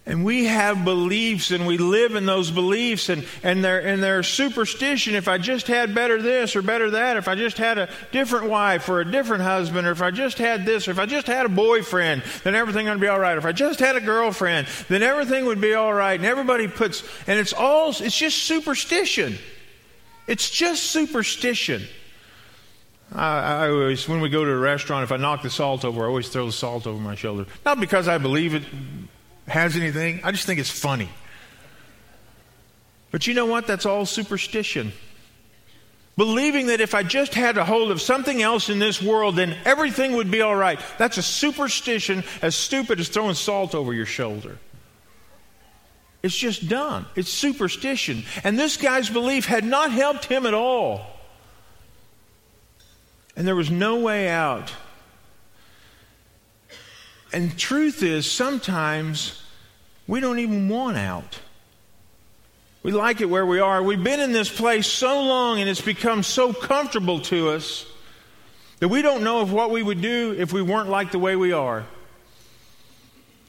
And 0.07 0.23
we 0.23 0.45
have 0.45 0.85
beliefs 0.85 1.51
and 1.51 1.67
we 1.67 1.77
live 1.77 2.15
in 2.15 2.25
those 2.25 2.49
beliefs 2.49 3.09
and, 3.09 3.25
and 3.43 3.61
they're 3.61 3.85
and 3.85 4.01
they're 4.01 4.23
superstition. 4.23 5.15
If 5.15 5.27
I 5.27 5.37
just 5.37 5.67
had 5.67 5.93
better 5.93 6.21
this 6.21 6.55
or 6.55 6.61
better 6.61 6.91
that, 6.91 7.17
if 7.17 7.27
I 7.27 7.35
just 7.35 7.57
had 7.57 7.77
a 7.77 7.89
different 8.13 8.49
wife 8.49 8.87
or 8.87 9.01
a 9.01 9.11
different 9.11 9.43
husband, 9.43 9.85
or 9.85 9.91
if 9.91 10.01
I 10.01 10.11
just 10.11 10.37
had 10.37 10.65
this, 10.65 10.87
or 10.87 10.91
if 10.91 10.99
I 10.99 11.07
just 11.07 11.27
had 11.27 11.45
a 11.45 11.49
boyfriend, 11.49 12.23
then 12.45 12.55
everything 12.55 12.85
would 12.85 13.01
be 13.01 13.07
all 13.07 13.19
right. 13.19 13.37
If 13.37 13.43
I 13.43 13.51
just 13.51 13.79
had 13.79 13.97
a 13.97 14.01
girlfriend, 14.01 14.67
then 14.87 15.03
everything 15.03 15.45
would 15.45 15.59
be 15.59 15.73
all 15.73 15.93
right. 15.93 16.17
And 16.17 16.25
everybody 16.25 16.69
puts 16.69 17.03
and 17.27 17.37
it's 17.37 17.51
all 17.51 17.89
it's 17.89 18.17
just 18.17 18.37
superstition. 18.37 19.37
It's 20.25 20.49
just 20.49 20.83
superstition. 20.83 21.83
I, 23.17 23.65
I, 23.65 23.69
always, 23.71 24.07
when 24.07 24.21
we 24.21 24.29
go 24.29 24.45
to 24.45 24.51
a 24.51 24.57
restaurant, 24.57 25.03
if 25.03 25.11
I 25.11 25.17
knock 25.17 25.41
the 25.41 25.49
salt 25.49 25.83
over, 25.83 26.03
I 26.03 26.07
always 26.07 26.29
throw 26.29 26.45
the 26.45 26.51
salt 26.51 26.85
over 26.85 27.01
my 27.01 27.15
shoulder. 27.15 27.47
Not 27.65 27.79
because 27.79 28.07
I 28.07 28.19
believe 28.19 28.53
it 28.53 28.61
has 29.47 29.75
anything. 29.75 30.21
I 30.23 30.31
just 30.31 30.45
think 30.45 30.59
it's 30.59 30.69
funny. 30.69 31.09
But 33.09 33.25
you 33.25 33.33
know 33.33 33.47
what? 33.47 33.65
That's 33.65 33.87
all 33.87 34.05
superstition. 34.05 34.93
Believing 36.15 36.67
that 36.67 36.79
if 36.79 36.93
I 36.93 37.01
just 37.01 37.33
had 37.33 37.57
a 37.57 37.65
hold 37.65 37.89
of 37.89 38.01
something 38.01 38.39
else 38.39 38.69
in 38.69 38.77
this 38.77 39.01
world, 39.01 39.35
then 39.35 39.57
everything 39.65 40.13
would 40.13 40.29
be 40.29 40.41
all 40.41 40.55
right. 40.55 40.79
That's 40.99 41.17
a 41.17 41.23
superstition 41.23 42.23
as 42.43 42.55
stupid 42.55 42.99
as 42.99 43.09
throwing 43.09 43.33
salt 43.33 43.73
over 43.73 43.93
your 43.93 44.05
shoulder. 44.05 44.59
It's 46.21 46.37
just 46.37 46.69
done. 46.69 47.07
It's 47.15 47.31
superstition. 47.31 48.25
And 48.43 48.59
this 48.59 48.77
guy's 48.77 49.09
belief 49.09 49.45
had 49.45 49.63
not 49.63 49.91
helped 49.91 50.25
him 50.25 50.45
at 50.45 50.53
all. 50.53 51.16
And 53.37 53.47
there 53.47 53.55
was 53.55 53.71
no 53.71 54.01
way 54.01 54.27
out 54.27 54.73
and 57.33 57.57
truth 57.57 58.03
is, 58.03 58.29
sometimes 58.29 59.43
we 60.07 60.19
don't 60.19 60.39
even 60.39 60.69
want 60.69 60.97
out. 60.97 61.39
We 62.83 62.91
like 62.91 63.19
it 63.19 63.25
where 63.25 63.45
we 63.45 63.59
are. 63.59 63.83
We've 63.83 64.03
been 64.03 64.21
in 64.21 64.31
this 64.31 64.49
place 64.49 64.87
so 64.87 65.21
long 65.23 65.59
and 65.59 65.69
it's 65.69 65.81
become 65.81 66.23
so 66.23 66.53
comfortable 66.53 67.19
to 67.21 67.49
us 67.49 67.85
that 68.79 68.87
we 68.87 69.01
don't 69.01 69.23
know 69.23 69.41
of 69.41 69.51
what 69.51 69.71
we 69.71 69.83
would 69.83 70.01
do 70.01 70.35
if 70.37 70.53
we 70.53 70.61
weren't 70.61 70.89
like 70.89 71.11
the 71.11 71.19
way 71.19 71.35
we 71.35 71.51
are. 71.51 71.85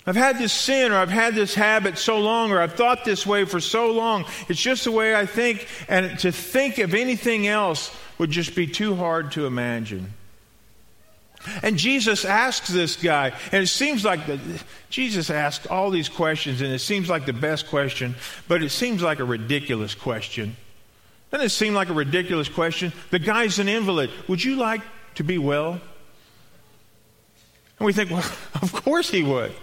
I've 0.07 0.17
had 0.17 0.38
this 0.38 0.52
sin 0.52 0.93
or 0.93 0.97
I've 0.97 1.11
had 1.11 1.35
this 1.35 1.55
habit 1.55 1.99
so 1.99 2.19
long 2.19 2.50
or 2.50 2.61
I've 2.61 2.75
thought 2.75 3.05
this 3.05 3.26
way 3.26 3.45
for 3.45 3.61
so 3.61 3.90
long. 3.90 4.25
It's 4.49 4.61
just 4.61 4.85
the 4.85 4.93
way 4.93 5.14
I 5.14 5.26
think. 5.26 5.69
And 5.88 6.19
to 6.21 6.33
think 6.33 6.78
of 6.78 6.95
anything 6.95 7.47
else 7.47 7.95
would 8.17 8.31
just 8.31 8.55
be 8.55 8.67
too 8.67 8.95
hard 8.95 9.33
to 9.33 9.47
imagine. 9.47 10.14
And 11.62 11.76
Jesus 11.76 12.25
asks 12.25 12.69
this 12.69 12.97
guy, 12.97 13.33
and 13.52 13.62
it 13.62 13.69
seems 13.69 14.05
like 14.05 14.26
the, 14.26 14.40
Jesus 14.90 15.31
asked 15.31 15.67
all 15.69 15.90
these 15.90 16.09
questions, 16.09 16.61
and 16.61 16.73
it 16.73 16.81
seems 16.81 17.09
like 17.09 17.26
the 17.26 17.33
best 17.33 17.69
question, 17.69 18.17
but 18.49 18.62
it 18.62 18.71
seems 18.71 19.02
like 19.02 19.21
a 19.21 19.25
ridiculous 19.25 19.95
question. 19.95 20.57
Doesn't 21.31 21.46
it 21.46 21.51
seem 21.51 21.75
like 21.75 21.90
a 21.90 21.94
ridiculous 21.94 22.49
question? 22.49 22.92
The 23.11 23.18
guy's 23.18 23.59
an 23.59 23.68
invalid. 23.68 24.11
Would 24.29 24.42
you 24.42 24.57
like 24.57 24.81
to 25.14 25.25
be 25.25 25.38
well? 25.38 25.81
And 27.79 27.87
we 27.87 27.92
think, 27.92 28.11
well, 28.11 28.25
of 28.62 28.72
course 28.72 29.11
he 29.11 29.22
would. 29.22 29.55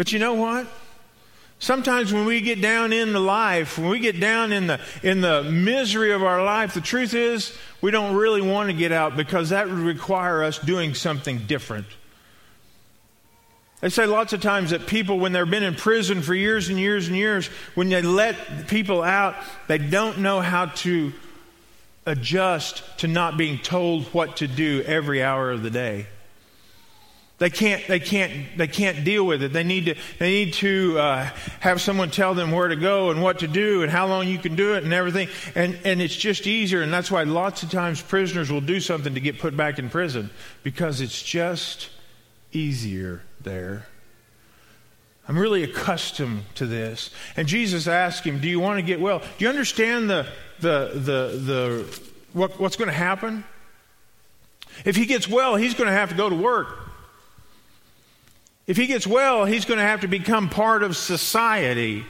But 0.00 0.12
you 0.12 0.18
know 0.18 0.32
what? 0.32 0.66
Sometimes 1.58 2.10
when 2.10 2.24
we 2.24 2.40
get 2.40 2.62
down 2.62 2.94
in 2.94 3.12
the 3.12 3.20
life, 3.20 3.76
when 3.76 3.90
we 3.90 3.98
get 3.98 4.18
down 4.18 4.50
in 4.50 4.66
the, 4.66 4.80
in 5.02 5.20
the 5.20 5.42
misery 5.42 6.12
of 6.12 6.22
our 6.22 6.42
life, 6.42 6.72
the 6.72 6.80
truth 6.80 7.12
is 7.12 7.54
we 7.82 7.90
don't 7.90 8.16
really 8.16 8.40
want 8.40 8.70
to 8.70 8.72
get 8.72 8.92
out 8.92 9.14
because 9.14 9.50
that 9.50 9.68
would 9.68 9.76
require 9.76 10.42
us 10.42 10.58
doing 10.58 10.94
something 10.94 11.40
different. 11.40 11.84
They 13.82 13.90
say 13.90 14.06
lots 14.06 14.32
of 14.32 14.40
times 14.40 14.70
that 14.70 14.86
people, 14.86 15.18
when 15.18 15.32
they've 15.32 15.50
been 15.50 15.62
in 15.62 15.74
prison 15.74 16.22
for 16.22 16.32
years 16.32 16.70
and 16.70 16.78
years 16.78 17.06
and 17.06 17.14
years, 17.14 17.48
when 17.74 17.90
they 17.90 18.00
let 18.00 18.68
people 18.68 19.02
out, 19.02 19.36
they 19.68 19.76
don't 19.76 20.20
know 20.20 20.40
how 20.40 20.64
to 20.64 21.12
adjust 22.06 22.82
to 23.00 23.06
not 23.06 23.36
being 23.36 23.58
told 23.58 24.04
what 24.14 24.38
to 24.38 24.48
do 24.48 24.82
every 24.86 25.22
hour 25.22 25.50
of 25.50 25.62
the 25.62 25.68
day. 25.68 26.06
They 27.40 27.48
can't, 27.48 27.88
they 27.88 28.00
can't, 28.00 28.58
they 28.58 28.66
can't 28.66 29.02
deal 29.02 29.24
with 29.24 29.42
it. 29.42 29.54
They 29.54 29.64
need 29.64 29.86
to, 29.86 29.94
they 30.18 30.28
need 30.28 30.52
to 30.54 30.98
uh, 30.98 31.24
have 31.60 31.80
someone 31.80 32.10
tell 32.10 32.34
them 32.34 32.52
where 32.52 32.68
to 32.68 32.76
go 32.76 33.10
and 33.10 33.22
what 33.22 33.38
to 33.38 33.48
do 33.48 33.82
and 33.82 33.90
how 33.90 34.06
long 34.06 34.28
you 34.28 34.38
can 34.38 34.56
do 34.56 34.74
it 34.74 34.84
and 34.84 34.92
everything. 34.92 35.28
And, 35.54 35.78
and 35.86 36.02
it's 36.02 36.14
just 36.14 36.46
easier. 36.46 36.82
And 36.82 36.92
that's 36.92 37.10
why 37.10 37.22
lots 37.22 37.62
of 37.62 37.70
times 37.70 38.02
prisoners 38.02 38.52
will 38.52 38.60
do 38.60 38.78
something 38.78 39.14
to 39.14 39.20
get 39.20 39.38
put 39.38 39.56
back 39.56 39.78
in 39.78 39.88
prison 39.88 40.28
because 40.62 41.00
it's 41.00 41.22
just 41.22 41.88
easier 42.52 43.22
there. 43.40 43.86
I'm 45.26 45.38
really 45.38 45.62
accustomed 45.62 46.42
to 46.56 46.66
this. 46.66 47.08
And 47.38 47.48
Jesus 47.48 47.86
asked 47.86 48.22
him, 48.22 48.40
Do 48.40 48.48
you 48.48 48.60
want 48.60 48.80
to 48.80 48.82
get 48.82 49.00
well? 49.00 49.20
Do 49.20 49.26
you 49.38 49.48
understand 49.48 50.10
the, 50.10 50.26
the, 50.60 50.90
the, 50.92 51.38
the, 51.38 52.00
what, 52.34 52.60
what's 52.60 52.76
going 52.76 52.90
to 52.90 52.94
happen? 52.94 53.44
If 54.84 54.94
he 54.94 55.06
gets 55.06 55.26
well, 55.26 55.56
he's 55.56 55.72
going 55.72 55.88
to 55.88 55.94
have 55.94 56.10
to 56.10 56.14
go 56.14 56.28
to 56.28 56.36
work. 56.36 56.89
If 58.70 58.76
he 58.76 58.86
gets 58.86 59.04
well, 59.04 59.46
he's 59.46 59.64
going 59.64 59.78
to 59.78 59.84
have 59.84 60.02
to 60.02 60.06
become 60.06 60.48
part 60.48 60.84
of 60.84 60.96
society. 60.96 62.04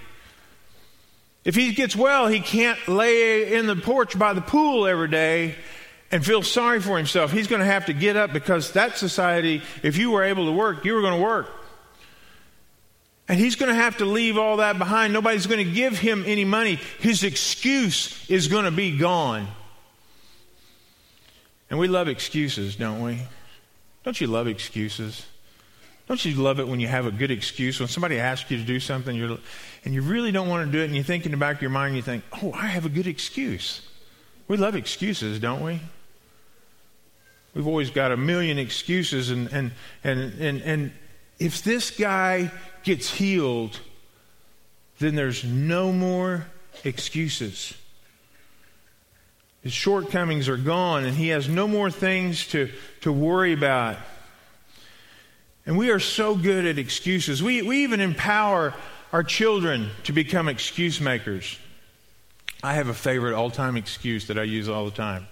If 1.42 1.55
he 1.55 1.73
gets 1.73 1.96
well, 1.96 2.27
he 2.27 2.40
can't 2.40 2.79
lay 2.87 3.55
in 3.55 3.66
the 3.66 3.77
porch 3.77 4.18
by 4.18 4.35
the 4.35 4.42
pool 4.42 4.87
every 4.87 5.09
day 5.09 5.55
and 6.11 6.23
feel 6.23 6.42
sorry 6.42 6.79
for 6.79 6.99
himself. 6.99 7.33
He's 7.33 7.46
going 7.46 7.61
to 7.61 7.66
have 7.66 7.87
to 7.87 7.94
get 7.94 8.14
up 8.18 8.35
because 8.35 8.73
that 8.73 8.99
society, 8.99 9.62
if 9.83 9.96
you 9.96 10.11
were 10.11 10.23
able 10.23 10.44
to 10.44 10.53
work, 10.53 10.85
you 10.85 10.92
were 10.92 11.01
going 11.01 11.18
to 11.18 11.25
work. 11.25 11.51
And 13.27 13.40
he's 13.40 13.57
going 13.57 13.70
to 13.70 13.83
have 13.83 13.96
to 13.96 14.05
leave 14.05 14.37
all 14.37 14.59
that 14.59 14.77
behind. 14.77 15.14
Nobody's 15.14 15.46
going 15.46 15.66
to 15.66 15.73
give 15.73 15.96
him 15.96 16.25
any 16.27 16.44
money. 16.44 16.79
His 16.99 17.25
excuse 17.25 18.29
is 18.29 18.49
going 18.49 18.66
to 18.66 18.70
be 18.70 18.99
gone. 18.99 19.49
And 21.70 21.79
we 21.79 21.88
love 21.88 22.07
excuses, 22.07 22.77
don't 22.77 23.01
we? 23.01 23.18
Don't 24.05 24.20
you 24.20 24.27
love 24.27 24.46
excuses? 24.46 25.25
Don't 26.11 26.25
you 26.25 26.35
love 26.35 26.59
it 26.59 26.66
when 26.66 26.81
you 26.81 26.88
have 26.88 27.07
a 27.07 27.12
good 27.12 27.31
excuse? 27.31 27.79
When 27.79 27.88
somebody 27.88 28.18
asks 28.18 28.51
you 28.51 28.57
to 28.57 28.64
do 28.64 28.81
something 28.81 29.14
you're, 29.14 29.38
and 29.85 29.94
you 29.94 30.03
really 30.03 30.33
don't 30.33 30.49
want 30.49 30.66
to 30.66 30.73
do 30.73 30.83
it, 30.83 30.87
and 30.87 30.96
you 30.96 31.05
think 31.05 31.25
in 31.25 31.31
the 31.31 31.37
back 31.37 31.55
of 31.55 31.62
your 31.62 31.70
mind, 31.70 31.94
you 31.94 32.03
think, 32.03 32.25
oh, 32.42 32.53
I 32.53 32.66
have 32.66 32.85
a 32.85 32.88
good 32.88 33.07
excuse. 33.07 33.81
We 34.49 34.57
love 34.57 34.75
excuses, 34.75 35.38
don't 35.38 35.62
we? 35.62 35.81
We've 37.55 37.68
always 37.68 37.90
got 37.90 38.11
a 38.11 38.16
million 38.16 38.59
excuses, 38.59 39.31
and, 39.31 39.53
and, 39.53 39.70
and, 40.03 40.35
and, 40.40 40.62
and 40.62 40.92
if 41.38 41.62
this 41.62 41.92
guy 41.92 42.51
gets 42.83 43.09
healed, 43.09 43.79
then 44.99 45.14
there's 45.14 45.44
no 45.44 45.92
more 45.92 46.44
excuses. 46.83 47.73
His 49.62 49.73
shortcomings 49.73 50.49
are 50.49 50.57
gone, 50.57 51.05
and 51.05 51.16
he 51.16 51.29
has 51.29 51.49
no 51.49 51.68
more 51.68 51.88
things 51.88 52.49
to, 52.49 52.68
to 53.03 53.12
worry 53.12 53.53
about. 53.53 53.96
And 55.66 55.77
we 55.77 55.90
are 55.90 55.99
so 55.99 56.35
good 56.35 56.64
at 56.64 56.79
excuses. 56.79 57.42
We, 57.42 57.62
we 57.62 57.83
even 57.85 58.01
empower 58.01 58.75
our 59.12 59.23
children 59.23 59.90
to 60.05 60.12
become 60.12 60.49
excuse 60.49 61.01
makers. 61.01 61.59
I 62.62 62.75
have 62.75 62.88
a 62.88 62.94
favorite 62.94 63.35
all 63.35 63.51
time 63.51 63.77
excuse 63.77 64.27
that 64.29 64.38
I 64.38 64.42
use 64.42 64.68
all 64.68 64.85
the 64.85 64.90
time. 64.90 65.27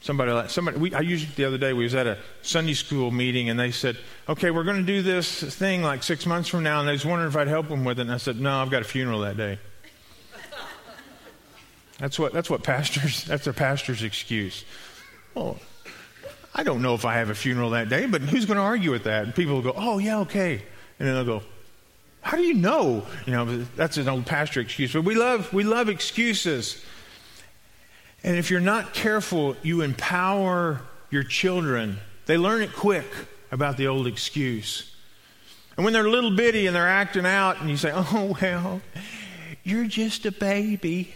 Somebody, 0.00 0.48
somebody 0.48 0.76
we, 0.76 0.92
I 0.92 1.00
used 1.00 1.30
it 1.30 1.36
the 1.36 1.46
other 1.46 1.56
day. 1.56 1.72
We 1.72 1.84
was 1.84 1.94
at 1.94 2.06
a 2.06 2.18
Sunday 2.42 2.74
school 2.74 3.10
meeting, 3.10 3.48
and 3.48 3.58
they 3.58 3.70
said, 3.70 3.96
"Okay, 4.28 4.50
we're 4.50 4.64
going 4.64 4.76
to 4.76 4.82
do 4.82 5.00
this 5.00 5.42
thing 5.42 5.82
like 5.82 6.02
six 6.02 6.26
months 6.26 6.48
from 6.48 6.62
now." 6.62 6.80
And 6.80 6.86
they 6.86 6.92
was 6.92 7.06
wondering 7.06 7.30
if 7.30 7.36
I'd 7.36 7.48
help 7.48 7.70
them 7.70 7.86
with 7.86 7.98
it. 7.98 8.02
And 8.02 8.12
I 8.12 8.18
said, 8.18 8.38
"No, 8.38 8.60
I've 8.60 8.70
got 8.70 8.82
a 8.82 8.84
funeral 8.84 9.20
that 9.20 9.38
day." 9.38 9.58
that's 11.98 12.18
what 12.18 12.34
that's 12.34 12.50
what 12.50 12.62
pastors. 12.62 13.24
That's 13.24 13.46
a 13.46 13.54
pastor's 13.54 14.02
excuse. 14.02 14.66
Well, 15.34 15.58
I 16.54 16.62
don't 16.62 16.82
know 16.82 16.94
if 16.94 17.04
I 17.04 17.14
have 17.14 17.30
a 17.30 17.34
funeral 17.34 17.70
that 17.70 17.88
day, 17.88 18.06
but 18.06 18.22
who's 18.22 18.44
going 18.44 18.58
to 18.58 18.62
argue 18.62 18.92
with 18.92 19.04
that? 19.04 19.24
And 19.24 19.34
people 19.34 19.54
will 19.54 19.62
go, 19.62 19.74
oh, 19.76 19.98
yeah, 19.98 20.20
okay. 20.20 20.62
And 20.98 21.08
then 21.08 21.14
they'll 21.14 21.40
go, 21.40 21.42
how 22.20 22.36
do 22.36 22.44
you 22.44 22.54
know? 22.54 23.04
You 23.26 23.32
know, 23.32 23.62
that's 23.76 23.96
an 23.96 24.08
old 24.08 24.24
pastor 24.24 24.60
excuse. 24.60 24.92
But 24.92 25.02
we 25.02 25.16
love, 25.16 25.52
we 25.52 25.64
love 25.64 25.88
excuses. 25.88 26.82
And 28.22 28.36
if 28.36 28.50
you're 28.50 28.60
not 28.60 28.94
careful, 28.94 29.56
you 29.62 29.82
empower 29.82 30.80
your 31.10 31.22
children 31.22 31.98
They 32.26 32.38
learn 32.38 32.62
it 32.62 32.72
quick 32.72 33.06
about 33.52 33.76
the 33.76 33.86
old 33.88 34.06
excuse. 34.06 34.94
And 35.76 35.84
when 35.84 35.92
they're 35.92 36.08
little 36.08 36.34
bitty 36.34 36.66
and 36.66 36.74
they're 36.74 36.88
acting 36.88 37.26
out, 37.26 37.60
and 37.60 37.68
you 37.68 37.76
say, 37.76 37.92
Oh, 37.94 38.36
well, 38.40 38.80
you're 39.62 39.86
just 39.86 40.24
a 40.24 40.32
baby. 40.32 41.14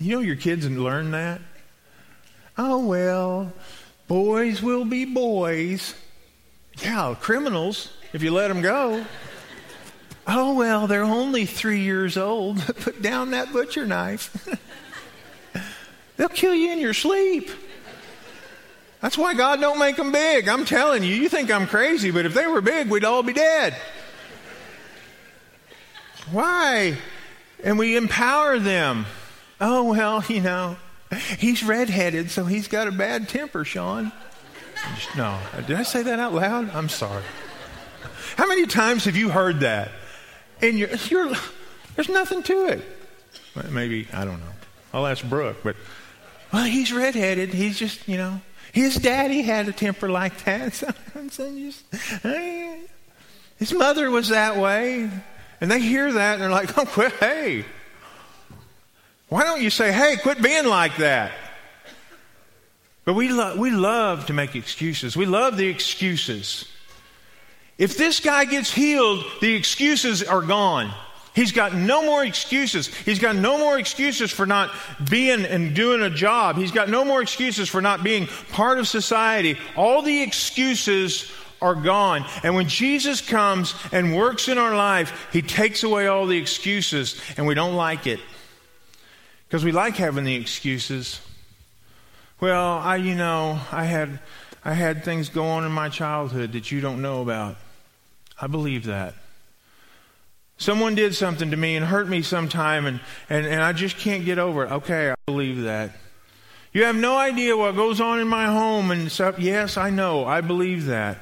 You 0.00 0.16
know 0.16 0.20
your 0.20 0.36
kids 0.36 0.68
learn 0.68 1.12
that? 1.12 1.40
Oh, 2.56 2.86
well, 2.86 3.52
boys 4.06 4.62
will 4.62 4.84
be 4.84 5.04
boys. 5.04 5.94
Yeah, 6.82 7.14
criminals, 7.20 7.92
if 8.12 8.22
you 8.22 8.32
let 8.32 8.48
them 8.48 8.62
go. 8.62 9.04
Oh, 10.26 10.54
well, 10.54 10.86
they're 10.86 11.02
only 11.02 11.46
three 11.46 11.80
years 11.80 12.16
old. 12.16 12.58
Put 12.80 13.02
down 13.02 13.32
that 13.32 13.52
butcher 13.52 13.86
knife. 13.86 14.48
They'll 16.16 16.28
kill 16.28 16.54
you 16.54 16.72
in 16.72 16.78
your 16.78 16.94
sleep. 16.94 17.50
That's 19.00 19.18
why 19.18 19.34
God 19.34 19.60
don't 19.60 19.78
make 19.78 19.96
them 19.96 20.12
big. 20.12 20.48
I'm 20.48 20.64
telling 20.64 21.02
you, 21.02 21.14
you 21.14 21.28
think 21.28 21.50
I'm 21.50 21.66
crazy, 21.66 22.10
but 22.10 22.24
if 22.24 22.32
they 22.32 22.46
were 22.46 22.62
big, 22.62 22.88
we'd 22.88 23.04
all 23.04 23.22
be 23.22 23.34
dead. 23.34 23.76
Why? 26.30 26.96
And 27.62 27.78
we 27.78 27.96
empower 27.96 28.58
them. 28.58 29.04
Oh, 29.60 29.90
well, 29.90 30.24
you 30.28 30.40
know, 30.40 30.76
he's 31.38 31.62
redheaded, 31.62 32.30
so 32.30 32.44
he's 32.44 32.68
got 32.68 32.88
a 32.88 32.92
bad 32.92 33.28
temper, 33.28 33.64
Sean. 33.64 34.12
No, 35.16 35.38
did 35.66 35.76
I 35.76 35.82
say 35.82 36.02
that 36.02 36.18
out 36.18 36.34
loud? 36.34 36.70
I'm 36.70 36.88
sorry. 36.88 37.22
How 38.36 38.46
many 38.48 38.66
times 38.66 39.04
have 39.04 39.16
you 39.16 39.30
heard 39.30 39.60
that? 39.60 39.90
And 40.60 40.78
you're, 40.78 40.90
you're 41.08 41.32
there's 41.94 42.08
nothing 42.08 42.42
to 42.44 42.66
it. 42.66 42.82
Maybe, 43.70 44.08
I 44.12 44.24
don't 44.24 44.40
know. 44.40 44.52
I'll 44.92 45.06
ask 45.06 45.24
Brooke, 45.24 45.58
but, 45.62 45.76
well, 46.52 46.64
he's 46.64 46.92
redheaded. 46.92 47.50
He's 47.50 47.78
just, 47.78 48.08
you 48.08 48.16
know, 48.16 48.40
his 48.72 48.96
daddy 48.96 49.42
had 49.42 49.68
a 49.68 49.72
temper 49.72 50.08
like 50.08 50.44
that. 50.44 50.74
His 53.56 53.72
mother 53.72 54.10
was 54.10 54.30
that 54.30 54.56
way. 54.56 55.08
And 55.60 55.70
they 55.70 55.80
hear 55.80 56.12
that 56.12 56.34
and 56.34 56.42
they're 56.42 56.50
like, 56.50 56.76
oh, 56.78 56.84
quit, 56.84 57.12
hey. 57.14 57.64
Why 59.34 59.42
don't 59.42 59.62
you 59.62 59.70
say, 59.70 59.90
hey, 59.90 60.16
quit 60.16 60.40
being 60.40 60.64
like 60.64 60.98
that? 60.98 61.32
But 63.04 63.14
we, 63.14 63.28
lo- 63.30 63.56
we 63.56 63.72
love 63.72 64.26
to 64.26 64.32
make 64.32 64.54
excuses. 64.54 65.16
We 65.16 65.26
love 65.26 65.56
the 65.56 65.66
excuses. 65.66 66.68
If 67.76 67.98
this 67.98 68.20
guy 68.20 68.44
gets 68.44 68.72
healed, 68.72 69.24
the 69.40 69.56
excuses 69.56 70.22
are 70.22 70.40
gone. 70.40 70.94
He's 71.34 71.50
got 71.50 71.74
no 71.74 72.04
more 72.04 72.24
excuses. 72.24 72.86
He's 72.86 73.18
got 73.18 73.34
no 73.34 73.58
more 73.58 73.76
excuses 73.76 74.30
for 74.30 74.46
not 74.46 74.70
being 75.10 75.44
and 75.44 75.74
doing 75.74 76.02
a 76.02 76.10
job. 76.10 76.54
He's 76.54 76.70
got 76.70 76.88
no 76.88 77.04
more 77.04 77.20
excuses 77.20 77.68
for 77.68 77.82
not 77.82 78.04
being 78.04 78.28
part 78.52 78.78
of 78.78 78.86
society. 78.86 79.58
All 79.74 80.02
the 80.02 80.22
excuses 80.22 81.28
are 81.60 81.74
gone. 81.74 82.24
And 82.44 82.54
when 82.54 82.68
Jesus 82.68 83.20
comes 83.20 83.74
and 83.90 84.14
works 84.14 84.46
in 84.46 84.58
our 84.58 84.76
life, 84.76 85.30
He 85.32 85.42
takes 85.42 85.82
away 85.82 86.06
all 86.06 86.26
the 86.26 86.38
excuses, 86.38 87.20
and 87.36 87.48
we 87.48 87.54
don't 87.54 87.74
like 87.74 88.06
it. 88.06 88.20
Because 89.46 89.64
we 89.64 89.72
like 89.72 89.96
having 89.96 90.24
the 90.24 90.34
excuses. 90.34 91.20
Well, 92.40 92.78
I, 92.78 92.96
you 92.96 93.14
know, 93.14 93.60
I 93.70 93.84
had, 93.84 94.20
I 94.64 94.74
had 94.74 95.04
things 95.04 95.28
go 95.28 95.44
on 95.46 95.64
in 95.64 95.72
my 95.72 95.88
childhood 95.88 96.52
that 96.52 96.72
you 96.72 96.80
don't 96.80 97.00
know 97.02 97.22
about. 97.22 97.56
I 98.40 98.46
believe 98.46 98.84
that. 98.84 99.14
Someone 100.56 100.94
did 100.94 101.14
something 101.14 101.50
to 101.50 101.56
me 101.56 101.76
and 101.76 101.84
hurt 101.84 102.08
me 102.08 102.22
sometime, 102.22 102.86
and, 102.86 103.00
and, 103.28 103.46
and 103.46 103.62
I 103.62 103.72
just 103.72 103.96
can't 103.96 104.24
get 104.24 104.38
over 104.38 104.64
it. 104.64 104.72
Okay, 104.72 105.10
I 105.10 105.14
believe 105.26 105.62
that. 105.62 105.92
You 106.72 106.84
have 106.84 106.96
no 106.96 107.16
idea 107.16 107.56
what 107.56 107.76
goes 107.76 108.00
on 108.00 108.18
in 108.18 108.26
my 108.26 108.46
home 108.46 108.90
and 108.90 109.10
stuff. 109.10 109.38
Yes, 109.38 109.76
I 109.76 109.90
know. 109.90 110.24
I 110.24 110.40
believe 110.40 110.86
that. 110.86 111.18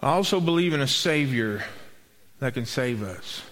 I 0.00 0.12
also 0.12 0.40
believe 0.40 0.72
in 0.72 0.80
a 0.80 0.86
Savior 0.86 1.64
that 2.38 2.54
can 2.54 2.66
save 2.66 3.02
us. 3.02 3.42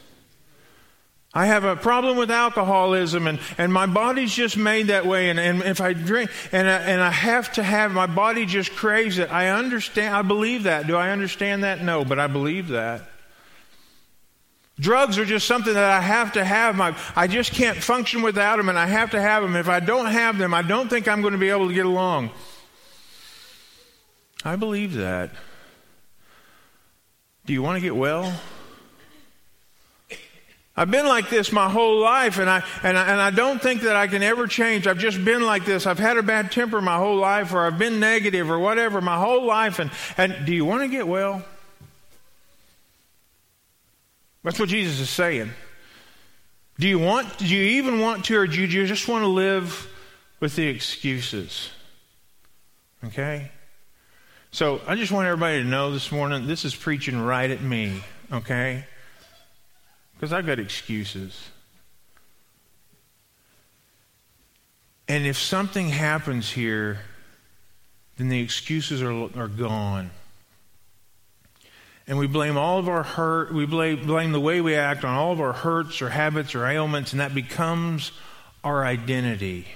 I 1.34 1.46
have 1.46 1.64
a 1.64 1.76
problem 1.76 2.18
with 2.18 2.30
alcoholism, 2.30 3.26
and, 3.26 3.40
and 3.56 3.72
my 3.72 3.86
body's 3.86 4.34
just 4.34 4.56
made 4.56 4.88
that 4.88 5.06
way. 5.06 5.30
And, 5.30 5.40
and 5.40 5.62
if 5.62 5.80
I 5.80 5.94
drink, 5.94 6.30
and 6.52 6.68
I, 6.68 6.76
and 6.78 7.00
I 7.00 7.10
have 7.10 7.52
to 7.54 7.62
have, 7.62 7.90
my 7.92 8.06
body 8.06 8.44
just 8.44 8.72
craves 8.72 9.18
it. 9.18 9.32
I 9.32 9.48
understand, 9.48 10.14
I 10.14 10.20
believe 10.20 10.64
that. 10.64 10.86
Do 10.86 10.94
I 10.94 11.10
understand 11.10 11.64
that? 11.64 11.82
No, 11.82 12.04
but 12.04 12.18
I 12.18 12.26
believe 12.26 12.68
that. 12.68 13.08
Drugs 14.78 15.18
are 15.18 15.24
just 15.24 15.46
something 15.46 15.72
that 15.72 15.90
I 15.90 16.00
have 16.00 16.32
to 16.32 16.44
have. 16.44 16.76
My, 16.76 16.94
I 17.16 17.28
just 17.28 17.52
can't 17.52 17.78
function 17.78 18.20
without 18.20 18.56
them, 18.56 18.68
and 18.68 18.78
I 18.78 18.86
have 18.86 19.12
to 19.12 19.20
have 19.20 19.42
them. 19.42 19.56
If 19.56 19.68
I 19.68 19.80
don't 19.80 20.06
have 20.06 20.36
them, 20.36 20.52
I 20.52 20.60
don't 20.60 20.90
think 20.90 21.08
I'm 21.08 21.22
going 21.22 21.32
to 21.32 21.38
be 21.38 21.50
able 21.50 21.68
to 21.68 21.74
get 21.74 21.86
along. 21.86 22.30
I 24.44 24.56
believe 24.56 24.94
that. 24.94 25.30
Do 27.46 27.54
you 27.54 27.62
want 27.62 27.76
to 27.76 27.80
get 27.80 27.96
well? 27.96 28.38
I've 30.74 30.90
been 30.90 31.06
like 31.06 31.28
this 31.28 31.52
my 31.52 31.68
whole 31.68 32.00
life, 32.00 32.38
and 32.38 32.48
I, 32.48 32.64
and, 32.82 32.96
I, 32.96 33.06
and 33.08 33.20
I 33.20 33.30
don't 33.30 33.60
think 33.60 33.82
that 33.82 33.94
I 33.94 34.06
can 34.06 34.22
ever 34.22 34.46
change. 34.46 34.86
I've 34.86 34.98
just 34.98 35.22
been 35.22 35.42
like 35.42 35.66
this. 35.66 35.86
I've 35.86 35.98
had 35.98 36.16
a 36.16 36.22
bad 36.22 36.50
temper 36.50 36.80
my 36.80 36.96
whole 36.96 37.16
life, 37.16 37.52
or 37.52 37.66
I've 37.66 37.78
been 37.78 38.00
negative, 38.00 38.50
or 38.50 38.58
whatever 38.58 39.02
my 39.02 39.18
whole 39.18 39.44
life. 39.44 39.78
And, 39.78 39.90
and 40.16 40.46
do 40.46 40.54
you 40.54 40.64
want 40.64 40.82
to 40.82 40.88
get 40.88 41.06
well? 41.06 41.44
That's 44.42 44.58
what 44.58 44.70
Jesus 44.70 44.98
is 44.98 45.10
saying. 45.10 45.50
Do 46.78 46.88
you 46.88 46.98
want, 46.98 47.36
do 47.36 47.46
you 47.46 47.78
even 47.78 48.00
want 48.00 48.24
to, 48.26 48.38
or 48.38 48.46
do 48.46 48.60
you 48.60 48.86
just 48.86 49.06
want 49.06 49.24
to 49.24 49.28
live 49.28 49.88
with 50.40 50.56
the 50.56 50.66
excuses? 50.66 51.70
Okay? 53.04 53.50
So 54.52 54.80
I 54.86 54.96
just 54.96 55.12
want 55.12 55.26
everybody 55.26 55.62
to 55.62 55.68
know 55.68 55.92
this 55.92 56.10
morning 56.10 56.46
this 56.46 56.64
is 56.64 56.74
preaching 56.74 57.20
right 57.20 57.50
at 57.50 57.62
me, 57.62 58.02
okay? 58.32 58.86
Because 60.22 60.32
I've 60.32 60.46
got 60.46 60.60
excuses. 60.60 61.48
And 65.08 65.26
if 65.26 65.36
something 65.36 65.88
happens 65.88 66.52
here, 66.52 67.00
then 68.18 68.28
the 68.28 68.40
excuses 68.40 69.02
are, 69.02 69.12
are 69.36 69.48
gone. 69.48 70.12
And 72.06 72.18
we 72.18 72.28
blame 72.28 72.56
all 72.56 72.78
of 72.78 72.88
our 72.88 73.02
hurt, 73.02 73.52
we 73.52 73.66
blame, 73.66 74.06
blame 74.06 74.30
the 74.30 74.38
way 74.38 74.60
we 74.60 74.76
act 74.76 75.04
on 75.04 75.12
all 75.12 75.32
of 75.32 75.40
our 75.40 75.54
hurts 75.54 76.00
or 76.00 76.10
habits 76.10 76.54
or 76.54 76.68
ailments, 76.68 77.10
and 77.10 77.18
that 77.18 77.34
becomes 77.34 78.12
our 78.62 78.84
identity. 78.84 79.66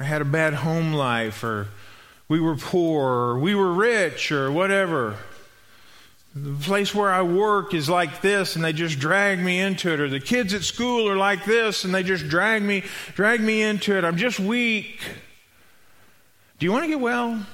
I 0.00 0.02
had 0.02 0.20
a 0.20 0.24
bad 0.24 0.54
home 0.54 0.92
life, 0.92 1.44
or 1.44 1.68
we 2.26 2.40
were 2.40 2.56
poor, 2.56 3.08
or 3.08 3.38
we 3.38 3.54
were 3.54 3.72
rich, 3.72 4.32
or 4.32 4.50
whatever. 4.50 5.16
The 6.34 6.54
place 6.62 6.94
where 6.94 7.10
I 7.10 7.22
work 7.22 7.74
is 7.74 7.88
like 7.88 8.20
this 8.20 8.54
and 8.54 8.64
they 8.64 8.72
just 8.72 9.00
drag 9.00 9.40
me 9.40 9.58
into 9.58 9.92
it. 9.92 10.00
Or 10.00 10.08
the 10.08 10.20
kids 10.20 10.54
at 10.54 10.62
school 10.62 11.08
are 11.08 11.16
like 11.16 11.44
this 11.44 11.84
and 11.84 11.92
they 11.92 12.04
just 12.04 12.28
drag 12.28 12.62
me, 12.62 12.84
drag 13.14 13.40
me 13.40 13.62
into 13.62 13.96
it. 13.98 14.04
I'm 14.04 14.16
just 14.16 14.38
weak. 14.38 15.00
Do 16.58 16.66
you 16.66 16.72
want 16.72 16.84
to 16.84 16.88
get 16.88 17.00
well? 17.00 17.44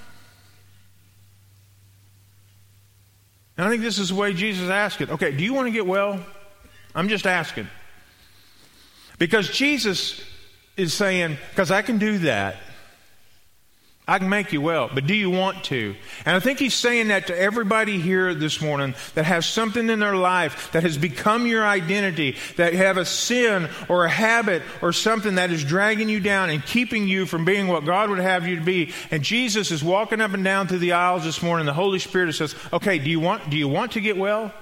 And 3.56 3.66
I 3.66 3.70
think 3.70 3.82
this 3.82 3.98
is 3.98 4.10
the 4.10 4.14
way 4.14 4.34
Jesus 4.34 4.68
asked 4.68 5.00
it. 5.00 5.10
Okay, 5.10 5.34
do 5.34 5.42
you 5.42 5.54
want 5.54 5.68
to 5.68 5.72
get 5.72 5.86
well? 5.86 6.20
I'm 6.94 7.08
just 7.08 7.26
asking. 7.26 7.68
Because 9.18 9.48
Jesus 9.48 10.20
is 10.76 10.92
saying, 10.92 11.38
because 11.50 11.70
I 11.70 11.80
can 11.80 11.96
do 11.96 12.18
that. 12.18 12.56
I 14.08 14.20
can 14.20 14.28
make 14.28 14.52
you 14.52 14.60
well, 14.60 14.88
but 14.92 15.06
do 15.06 15.14
you 15.14 15.30
want 15.30 15.64
to? 15.64 15.96
And 16.24 16.36
I 16.36 16.38
think 16.38 16.60
he's 16.60 16.74
saying 16.74 17.08
that 17.08 17.26
to 17.26 17.36
everybody 17.36 17.98
here 17.98 18.34
this 18.34 18.60
morning 18.60 18.94
that 19.16 19.24
has 19.24 19.46
something 19.46 19.90
in 19.90 19.98
their 19.98 20.14
life 20.14 20.70
that 20.72 20.84
has 20.84 20.96
become 20.96 21.44
your 21.44 21.66
identity, 21.66 22.36
that 22.54 22.72
have 22.74 22.98
a 22.98 23.04
sin 23.04 23.68
or 23.88 24.04
a 24.04 24.08
habit 24.08 24.62
or 24.80 24.92
something 24.92 25.34
that 25.34 25.50
is 25.50 25.64
dragging 25.64 26.08
you 26.08 26.20
down 26.20 26.50
and 26.50 26.64
keeping 26.64 27.08
you 27.08 27.26
from 27.26 27.44
being 27.44 27.66
what 27.66 27.84
God 27.84 28.08
would 28.10 28.20
have 28.20 28.46
you 28.46 28.54
to 28.56 28.64
be. 28.64 28.92
And 29.10 29.24
Jesus 29.24 29.72
is 29.72 29.82
walking 29.82 30.20
up 30.20 30.34
and 30.34 30.44
down 30.44 30.68
through 30.68 30.78
the 30.78 30.92
aisles 30.92 31.24
this 31.24 31.42
morning. 31.42 31.66
The 31.66 31.72
Holy 31.72 31.98
Spirit 31.98 32.32
says, 32.36 32.54
"Okay, 32.72 33.00
do 33.00 33.10
you 33.10 33.18
want 33.18 33.50
do 33.50 33.56
you 33.56 33.66
want 33.66 33.92
to 33.92 34.00
get 34.00 34.16
well? 34.16 34.54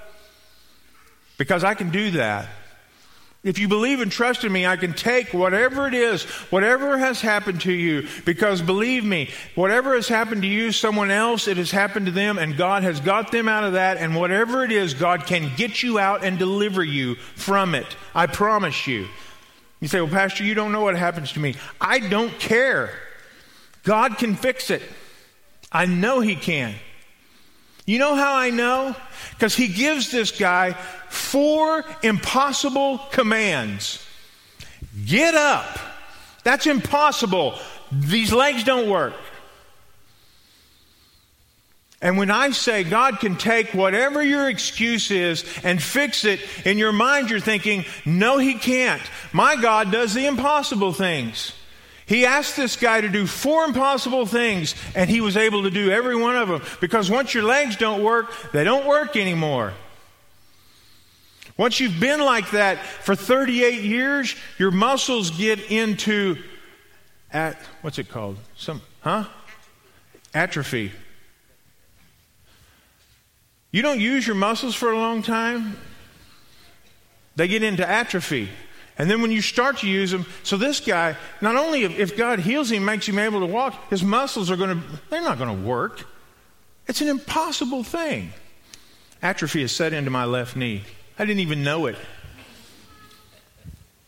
Because 1.37 1.63
I 1.63 1.75
can 1.75 1.91
do 1.91 2.11
that." 2.11 2.47
If 3.45 3.59
you 3.59 3.67
believe 3.67 4.01
and 4.01 4.11
trust 4.11 4.43
in 4.43 4.51
me, 4.51 4.65
I 4.65 4.75
can 4.75 4.93
take 4.93 5.31
whatever 5.31 5.87
it 5.87 5.93
is, 5.93 6.23
whatever 6.49 6.97
has 6.97 7.21
happened 7.21 7.61
to 7.61 7.71
you, 7.71 8.07
because 8.25 8.59
believe 8.59 9.05
me, 9.05 9.29
whatever 9.53 9.93
has 9.93 10.07
happened 10.07 10.41
to 10.41 10.47
you, 10.47 10.71
someone 10.71 11.11
else, 11.11 11.47
it 11.47 11.57
has 11.57 11.69
happened 11.69 12.07
to 12.07 12.11
them, 12.11 12.39
and 12.39 12.57
God 12.57 12.81
has 12.81 12.99
got 12.99 13.31
them 13.31 13.47
out 13.47 13.63
of 13.63 13.73
that, 13.73 13.97
and 13.97 14.15
whatever 14.15 14.63
it 14.63 14.71
is, 14.71 14.95
God 14.95 15.27
can 15.27 15.51
get 15.55 15.83
you 15.83 15.99
out 15.99 16.23
and 16.23 16.39
deliver 16.39 16.83
you 16.83 17.15
from 17.35 17.75
it. 17.75 17.85
I 18.15 18.25
promise 18.25 18.87
you. 18.87 19.07
You 19.79 19.89
say, 19.89 20.01
well, 20.01 20.09
Pastor, 20.09 20.43
you 20.43 20.55
don't 20.55 20.71
know 20.71 20.81
what 20.81 20.97
happens 20.97 21.31
to 21.33 21.39
me. 21.39 21.53
I 21.79 21.99
don't 21.99 22.37
care. 22.39 22.89
God 23.83 24.17
can 24.17 24.35
fix 24.35 24.71
it. 24.71 24.81
I 25.71 25.85
know 25.85 26.19
He 26.19 26.35
can. 26.35 26.73
You 27.85 27.99
know 27.99 28.15
how 28.15 28.35
I 28.35 28.49
know? 28.49 28.95
Because 29.31 29.55
he 29.55 29.67
gives 29.67 30.11
this 30.11 30.31
guy 30.31 30.73
four 31.09 31.85
impossible 32.01 32.97
commands. 33.11 34.03
Get 35.05 35.35
up. 35.35 35.77
That's 36.43 36.67
impossible. 36.67 37.57
these 37.91 38.33
legs 38.33 38.63
don't 38.63 38.89
work. 38.89 39.13
And 42.01 42.17
when 42.17 42.29
I 42.29 42.51
say 42.51 42.83
God 42.83 43.19
can 43.19 43.35
take 43.35 43.73
whatever 43.73 44.21
your 44.21 44.49
excuse 44.49 45.09
is 45.11 45.43
and 45.63 45.81
fix 45.81 46.25
it, 46.25 46.39
in 46.65 46.77
your 46.77 46.91
mind 46.91 47.29
you're 47.29 47.39
thinking, 47.39 47.85
no, 48.05 48.37
He 48.37 48.55
can't. 48.55 49.01
My 49.31 49.55
God 49.55 49.91
does 49.91 50.13
the 50.13 50.25
impossible 50.25 50.93
things. 50.93 51.53
He 52.05 52.25
asked 52.25 52.55
this 52.55 52.75
guy 52.75 53.01
to 53.01 53.09
do 53.09 53.25
four 53.25 53.65
impossible 53.65 54.25
things, 54.25 54.75
and 54.95 55.09
he 55.09 55.21
was 55.21 55.35
able 55.35 55.63
to 55.63 55.71
do 55.71 55.89
every 55.89 56.15
one 56.15 56.35
of 56.35 56.47
them. 56.47 56.61
Because 56.79 57.09
once 57.09 57.33
your 57.33 57.43
legs 57.43 57.75
don't 57.75 58.03
work, 58.03 58.31
they 58.51 58.63
don't 58.63 58.85
work 58.85 59.15
anymore. 59.15 59.73
Once 61.57 61.79
you've 61.79 61.99
been 61.99 62.19
like 62.19 62.51
that 62.51 62.79
for 62.79 63.15
38 63.15 63.81
years, 63.81 64.35
your 64.59 64.71
muscles 64.71 65.31
get 65.31 65.59
into 65.71 66.37
at 67.31 67.57
what's 67.81 67.97
it 67.97 68.09
called? 68.09 68.37
Some 68.55 68.81
huh? 69.01 69.25
Atrophy. 70.33 70.91
You 73.71 73.81
don't 73.81 73.99
use 73.99 74.27
your 74.27 74.35
muscles 74.35 74.75
for 74.75 74.91
a 74.91 74.97
long 74.97 75.21
time, 75.21 75.77
they 77.35 77.47
get 77.47 77.63
into 77.63 77.87
atrophy. 77.87 78.49
And 78.97 79.09
then 79.09 79.21
when 79.21 79.31
you 79.31 79.41
start 79.41 79.79
to 79.79 79.87
use 79.87 80.11
them, 80.11 80.25
so 80.43 80.55
this 80.55 80.79
guy, 80.79 81.17
not 81.41 81.55
only 81.55 81.83
if, 81.83 81.99
if 81.99 82.17
God 82.17 82.39
heals 82.39 82.71
him, 82.71 82.85
makes 82.85 83.07
him 83.07 83.19
able 83.19 83.41
to 83.41 83.45
walk, 83.45 83.89
his 83.89 84.03
muscles 84.03 84.49
are 84.49 84.55
going 84.55 84.81
to, 84.81 84.87
they're 85.09 85.21
not 85.21 85.37
going 85.37 85.55
to 85.55 85.67
work. 85.67 86.07
It's 86.87 87.01
an 87.01 87.09
impossible 87.09 87.83
thing. 87.83 88.31
Atrophy 89.21 89.61
has 89.61 89.73
set 89.73 89.91
into 89.91 90.11
my 90.11 90.23
left 90.23 90.55
knee. 90.55 90.83
I 91.19 91.25
didn't 91.25 91.41
even 91.41 91.63
know 91.63 91.87
it. 91.87 91.97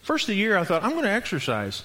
First 0.01 0.25
of 0.25 0.27
the 0.29 0.35
year, 0.35 0.57
I 0.57 0.63
thought, 0.63 0.83
I'm 0.83 0.91
going 0.91 1.03
to 1.03 1.09
exercise. 1.09 1.83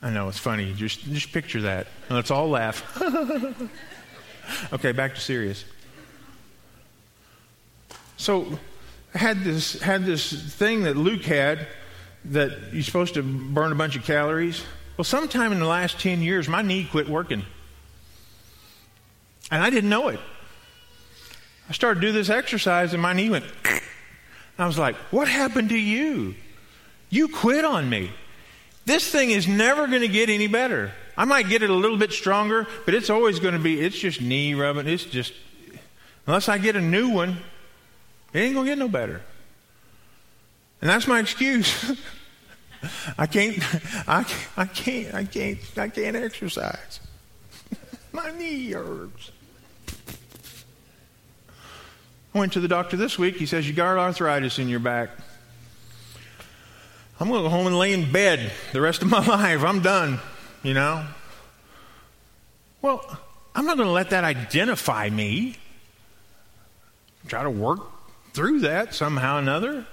I 0.00 0.10
know, 0.10 0.28
it's 0.28 0.38
funny. 0.38 0.72
Just, 0.74 1.00
just 1.04 1.32
picture 1.32 1.62
that. 1.62 1.88
Let's 2.08 2.30
all 2.30 2.48
laugh. 2.48 3.00
okay, 4.72 4.92
back 4.92 5.14
to 5.14 5.20
serious. 5.20 5.64
So, 8.16 8.58
had 9.14 9.44
this, 9.44 9.80
had 9.80 10.04
this 10.04 10.32
thing 10.54 10.84
that 10.84 10.96
Luke 10.96 11.22
had 11.22 11.66
that 12.26 12.72
you're 12.72 12.82
supposed 12.82 13.14
to 13.14 13.22
burn 13.22 13.72
a 13.72 13.74
bunch 13.74 13.96
of 13.96 14.04
calories. 14.04 14.62
Well, 14.96 15.04
sometime 15.04 15.52
in 15.52 15.58
the 15.58 15.66
last 15.66 15.98
10 16.00 16.22
years, 16.22 16.48
my 16.48 16.62
knee 16.62 16.84
quit 16.84 17.08
working. 17.08 17.44
And 19.50 19.62
I 19.62 19.70
didn't 19.70 19.90
know 19.90 20.08
it. 20.08 20.20
I 21.68 21.72
started 21.72 22.00
to 22.00 22.06
do 22.06 22.12
this 22.12 22.30
exercise, 22.30 22.92
and 22.92 23.02
my 23.02 23.12
knee 23.12 23.30
went. 23.30 23.44
I 24.58 24.66
was 24.66 24.78
like, 24.78 24.94
What 25.10 25.28
happened 25.28 25.70
to 25.70 25.78
you? 25.78 26.34
You 27.10 27.28
quit 27.28 27.64
on 27.64 27.88
me. 27.88 28.10
This 28.84 29.08
thing 29.08 29.30
is 29.30 29.46
never 29.46 29.86
going 29.86 30.00
to 30.00 30.08
get 30.08 30.28
any 30.28 30.46
better. 30.46 30.92
I 31.16 31.24
might 31.24 31.48
get 31.48 31.62
it 31.62 31.70
a 31.70 31.74
little 31.74 31.96
bit 31.96 32.12
stronger, 32.12 32.66
but 32.84 32.94
it's 32.94 33.10
always 33.10 33.38
going 33.38 33.54
to 33.54 33.60
be, 33.60 33.80
it's 33.80 33.98
just 33.98 34.20
knee 34.20 34.54
rubbing. 34.54 34.88
It's 34.88 35.04
just, 35.04 35.32
unless 36.26 36.48
I 36.48 36.58
get 36.58 36.74
a 36.74 36.80
new 36.80 37.10
one, 37.10 37.38
it 38.32 38.40
ain't 38.40 38.54
going 38.54 38.66
to 38.66 38.70
get 38.70 38.78
no 38.78 38.88
better. 38.88 39.20
And 40.80 40.90
that's 40.90 41.06
my 41.06 41.20
excuse. 41.20 41.96
I 43.18 43.26
can't, 43.26 43.58
I, 44.08 44.26
I 44.56 44.64
can't, 44.64 45.14
I 45.14 45.24
can't, 45.24 45.58
I 45.76 45.88
can't 45.88 46.16
exercise. 46.16 47.00
my 48.12 48.30
knee 48.32 48.72
hurts. 48.72 49.30
I 52.34 52.38
went 52.38 52.54
to 52.54 52.60
the 52.60 52.68
doctor 52.68 52.96
this 52.96 53.18
week. 53.18 53.36
He 53.36 53.46
says, 53.46 53.68
You 53.68 53.74
got 53.74 53.98
arthritis 53.98 54.58
in 54.58 54.68
your 54.68 54.80
back. 54.80 55.10
I'm 57.20 57.28
going 57.28 57.44
to 57.44 57.48
go 57.48 57.54
home 57.54 57.68
and 57.68 57.78
lay 57.78 57.92
in 57.92 58.10
bed 58.10 58.50
the 58.72 58.80
rest 58.80 59.02
of 59.02 59.08
my 59.08 59.24
life. 59.26 59.62
I'm 59.62 59.80
done, 59.80 60.18
you 60.64 60.74
know? 60.74 61.06
Well, 62.80 63.04
I'm 63.54 63.64
not 63.64 63.76
going 63.76 63.86
to 63.86 63.92
let 63.92 64.10
that 64.10 64.24
identify 64.24 65.08
me. 65.08 65.56
Try 67.28 67.44
to 67.44 67.50
work 67.50 67.91
through 68.32 68.60
that 68.60 68.94
somehow 68.94 69.36
or 69.36 69.38
another. 69.40 69.86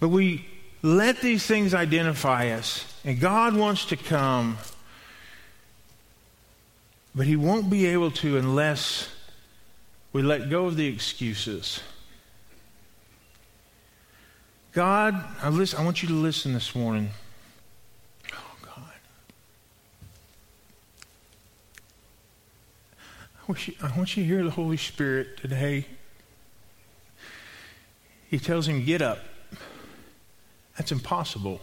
But 0.00 0.08
we 0.08 0.46
let 0.82 1.20
these 1.20 1.46
things 1.46 1.74
identify 1.74 2.50
us, 2.50 2.84
and 3.04 3.20
God 3.20 3.54
wants 3.54 3.84
to 3.86 3.96
come, 3.96 4.58
but 7.14 7.26
He 7.26 7.36
won't 7.36 7.70
be 7.70 7.86
able 7.86 8.10
to 8.10 8.36
unless 8.36 9.08
we 10.12 10.22
let 10.22 10.50
go 10.50 10.66
of 10.66 10.76
the 10.76 10.86
excuses. 10.86 11.80
God, 14.72 15.22
I, 15.42 15.50
listen, 15.50 15.78
I 15.78 15.84
want 15.84 16.02
you 16.02 16.08
to 16.08 16.14
listen 16.14 16.52
this 16.54 16.74
morning. 16.74 17.10
Oh, 18.32 18.56
God. 18.64 18.92
I, 23.48 23.60
you, 23.66 23.74
I 23.82 23.96
want 23.96 24.16
you 24.16 24.22
to 24.22 24.26
hear 24.26 24.42
the 24.42 24.50
Holy 24.50 24.78
Spirit 24.78 25.36
today. 25.36 25.86
He 28.32 28.38
tells 28.38 28.66
him, 28.66 28.82
Get 28.82 29.02
up. 29.02 29.18
That's 30.78 30.90
impossible. 30.90 31.60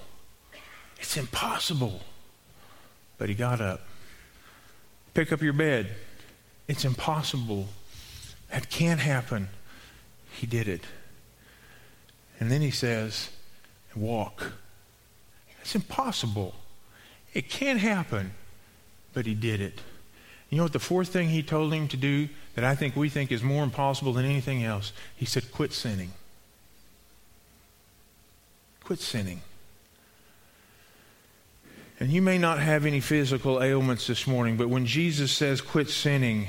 It's 0.99 1.17
impossible. 1.17 2.01
But 3.17 3.27
he 3.27 3.33
got 3.33 3.59
up. 3.59 3.81
Pick 5.15 5.33
up 5.33 5.41
your 5.41 5.53
bed. 5.53 5.89
It's 6.67 6.85
impossible. 6.85 7.69
That 8.51 8.69
can't 8.69 8.99
happen. 8.99 9.49
He 10.31 10.45
did 10.45 10.67
it. 10.67 10.83
And 12.39 12.51
then 12.51 12.61
he 12.61 12.69
says, 12.69 13.31
Walk. 13.95 14.53
It's 15.61 15.73
impossible. 15.73 16.53
It 17.33 17.49
can't 17.49 17.79
happen. 17.79 18.33
But 19.13 19.25
he 19.25 19.33
did 19.33 19.59
it. 19.59 19.81
You 20.51 20.57
know 20.57 20.63
what 20.65 20.73
the 20.73 20.79
fourth 20.79 21.09
thing 21.09 21.29
he 21.29 21.41
told 21.41 21.73
him 21.73 21.87
to 21.87 21.97
do 21.97 22.29
that 22.53 22.63
I 22.63 22.75
think 22.75 22.95
we 22.95 23.09
think 23.09 23.31
is 23.31 23.41
more 23.41 23.63
impossible 23.63 24.13
than 24.13 24.25
anything 24.25 24.63
else? 24.63 24.93
He 25.15 25.25
said, 25.25 25.51
Quit 25.51 25.73
sinning. 25.73 26.11
Quit 28.89 29.01
sinning. 29.01 29.41
And 31.99 32.09
you 32.09 32.23
may 32.23 32.39
not 32.39 32.57
have 32.57 32.87
any 32.87 33.01
physical 33.01 33.61
ailments 33.61 34.07
this 34.07 34.25
morning, 34.25 34.57
but 34.57 34.67
when 34.67 34.87
Jesus 34.87 35.31
says 35.31 35.61
quit 35.61 35.91
sinning, 35.91 36.47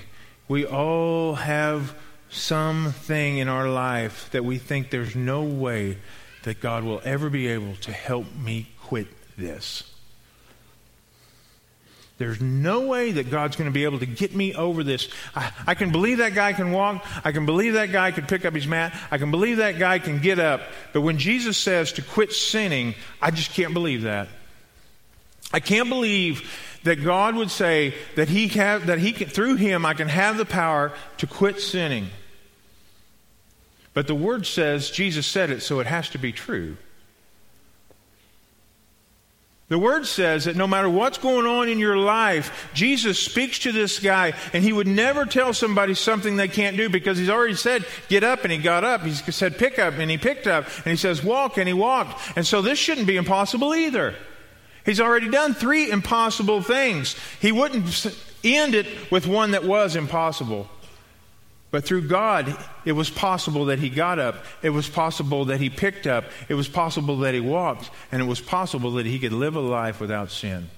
we 0.49 0.65
all 0.65 1.35
have 1.35 1.95
something 2.31 3.37
in 3.37 3.47
our 3.47 3.69
life 3.69 4.31
that 4.31 4.43
we 4.43 4.57
think 4.57 4.89
there's 4.89 5.15
no 5.15 5.43
way 5.43 5.99
that 6.45 6.63
God 6.63 6.83
will 6.83 7.03
ever 7.05 7.29
be 7.29 7.47
able 7.47 7.75
to 7.83 7.93
help 7.93 8.35
me 8.35 8.71
quit 8.81 9.09
this. 9.37 9.90
There's 12.21 12.39
no 12.39 12.83
way 12.83 13.13
that 13.13 13.31
God's 13.31 13.57
going 13.57 13.71
to 13.71 13.73
be 13.73 13.85
able 13.85 14.01
to 14.01 14.07
get 14.07 14.37
me 14.37 14.55
over 14.55 14.85
this. 14.85 15.09
I, 15.35 15.53
I, 15.67 15.75
can 15.75 15.91
believe 15.91 16.19
that 16.19 16.35
guy 16.35 16.53
can 16.53 16.71
walk. 16.71 17.03
I 17.25 17.33
can 17.33 17.47
believe 17.47 17.73
that 17.73 17.93
guy 17.93 18.11
can 18.11 18.27
pick 18.27 18.45
up 18.45 18.55
his 18.55 18.67
mat. 18.67 18.95
I 19.11 19.17
can 19.17 19.31
believe 19.31 19.57
that 19.57 19.79
guy 19.79 20.01
can 20.01 20.19
get 20.19 20.39
up. 20.39 20.61
But 20.93 21.01
when 21.01 21.17
Jesus 21.17 21.57
says 21.57 21.93
to 21.93 22.03
quit 22.03 22.35
sinning, 22.35 22.95
I 23.23 23.31
just 23.31 23.53
can't 23.53 23.73
believe 23.73 24.03
that. 24.03 24.29
I 25.51 25.61
can't 25.61 25.89
believe 25.89 26.43
that 26.85 26.97
God 27.03 27.37
would 27.37 27.51
say 27.51 27.95
that 28.17 28.29
he 28.29 28.49
have, 28.49 28.89
that 28.89 28.99
he 28.99 29.13
can, 29.13 29.31
through 29.31 29.55
him 29.55 29.87
I 29.87 29.95
can 29.95 30.09
have 30.09 30.37
the 30.37 30.45
power 30.45 30.93
to 31.17 31.27
quit 31.27 31.59
sinning. 31.59 32.09
But 33.95 34.09
the 34.09 34.15
word 34.15 34.47
says 34.47 34.91
Jesus 34.91 35.27
said 35.27 35.49
it, 35.49 35.63
so 35.63 35.81
it 35.81 35.87
has 35.87 36.11
to 36.11 36.19
be 36.19 36.33
true. 36.33 36.77
The 39.71 39.79
word 39.79 40.05
says 40.05 40.47
that 40.47 40.57
no 40.57 40.67
matter 40.67 40.91
what's 40.91 41.17
going 41.17 41.47
on 41.47 41.69
in 41.69 41.79
your 41.79 41.97
life, 41.97 42.69
Jesus 42.75 43.21
speaks 43.21 43.61
to 43.61 43.71
this 43.71 44.01
guy, 44.01 44.33
and 44.53 44.65
he 44.65 44.73
would 44.73 44.89
never 44.89 45.25
tell 45.25 45.55
somebody 45.55 45.95
something 45.95 46.35
they 46.35 46.49
can't 46.49 46.77
do 46.77 46.89
because 46.89 47.19
he's 47.19 47.31
already 47.31 47.55
said, 47.55 47.87
get 48.09 48.25
up, 48.25 48.43
and 48.43 48.51
he 48.51 48.59
got 48.59 48.83
up. 48.83 49.03
He 49.03 49.13
said, 49.13 49.59
pick 49.59 49.79
up, 49.79 49.95
and 49.95 50.11
he 50.11 50.19
picked 50.19 50.49
up. 50.49 50.67
And 50.79 50.87
he 50.87 50.97
says, 50.97 51.23
walk, 51.23 51.57
and 51.57 51.69
he 51.69 51.73
walked. 51.73 52.37
And 52.37 52.45
so 52.45 52.61
this 52.63 52.81
shouldn't 52.81 53.07
be 53.07 53.17
impossible 53.17 53.73
either. 53.73 54.17
He's 54.85 55.01
already 55.01 55.31
done 55.31 55.55
three 55.55 55.89
impossible 55.89 56.63
things. 56.63 57.15
He 57.41 57.53
wouldn't 57.53 58.13
end 58.43 58.75
it 58.75 58.89
with 59.13 59.29
one 59.29 59.53
that 59.53 59.63
was 59.63 59.95
impossible. 59.95 60.69
But 61.71 61.85
through 61.85 62.09
God, 62.09 62.57
it 62.85 62.93
was 62.93 63.11
possible 63.11 63.67
that 63.67 63.79
he 63.79 63.91
got 63.91 64.19
up. 64.19 64.45
It 64.61 64.71
was 64.71 64.89
possible 64.89 65.45
that 65.47 65.61
he 65.61 65.71
picked 65.71 66.07
up. 66.07 66.25
It 66.49 66.55
was 66.55 66.69
possible 66.69 67.19
that 67.19 67.33
he 67.33 67.41
walked. 67.41 67.91
And 68.11 68.21
it 68.21 68.25
was 68.25 68.41
possible 68.41 68.93
that 68.93 69.07
he 69.07 69.21
could 69.21 69.33
live 69.33 69.55
a 69.55 69.61
life 69.61 70.01
without 70.01 70.31
sin. 70.31 70.69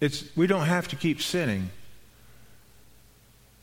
It's, 0.00 0.24
we 0.36 0.46
don't 0.46 0.66
have 0.66 0.88
to 0.88 0.96
keep 0.96 1.20
sinning. 1.20 1.70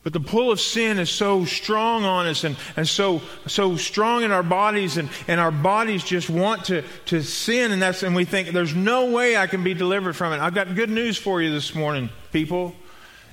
But 0.03 0.13
the 0.13 0.19
pull 0.21 0.51
of 0.51 0.59
sin 0.59 0.97
is 0.97 1.09
so 1.09 1.43
strong 1.43 2.05
on 2.05 2.27
us 2.27 2.43
and, 2.45 2.55
and 2.77 2.87
so, 2.87 3.21
so 3.47 3.75
strong 3.75 4.23
in 4.23 4.31
our 4.31 4.43
bodies, 4.43 4.95
and, 4.95 5.09
and 5.27 5.39
our 5.39 5.51
bodies 5.51 6.03
just 6.03 6.29
want 6.29 6.65
to, 6.65 6.83
to 7.07 7.21
sin, 7.21 7.73
and, 7.73 7.81
that's, 7.81 8.03
and 8.03 8.15
we 8.15 8.23
think, 8.23 8.49
there's 8.49 8.73
no 8.73 9.11
way 9.11 9.35
I 9.35 9.47
can 9.47 9.63
be 9.63 9.73
delivered 9.73 10.15
from 10.15 10.31
it. 10.31 10.39
I've 10.39 10.55
got 10.55 10.73
good 10.75 10.89
news 10.89 11.17
for 11.17 11.41
you 11.41 11.51
this 11.51 11.75
morning, 11.75 12.09
people. 12.31 12.73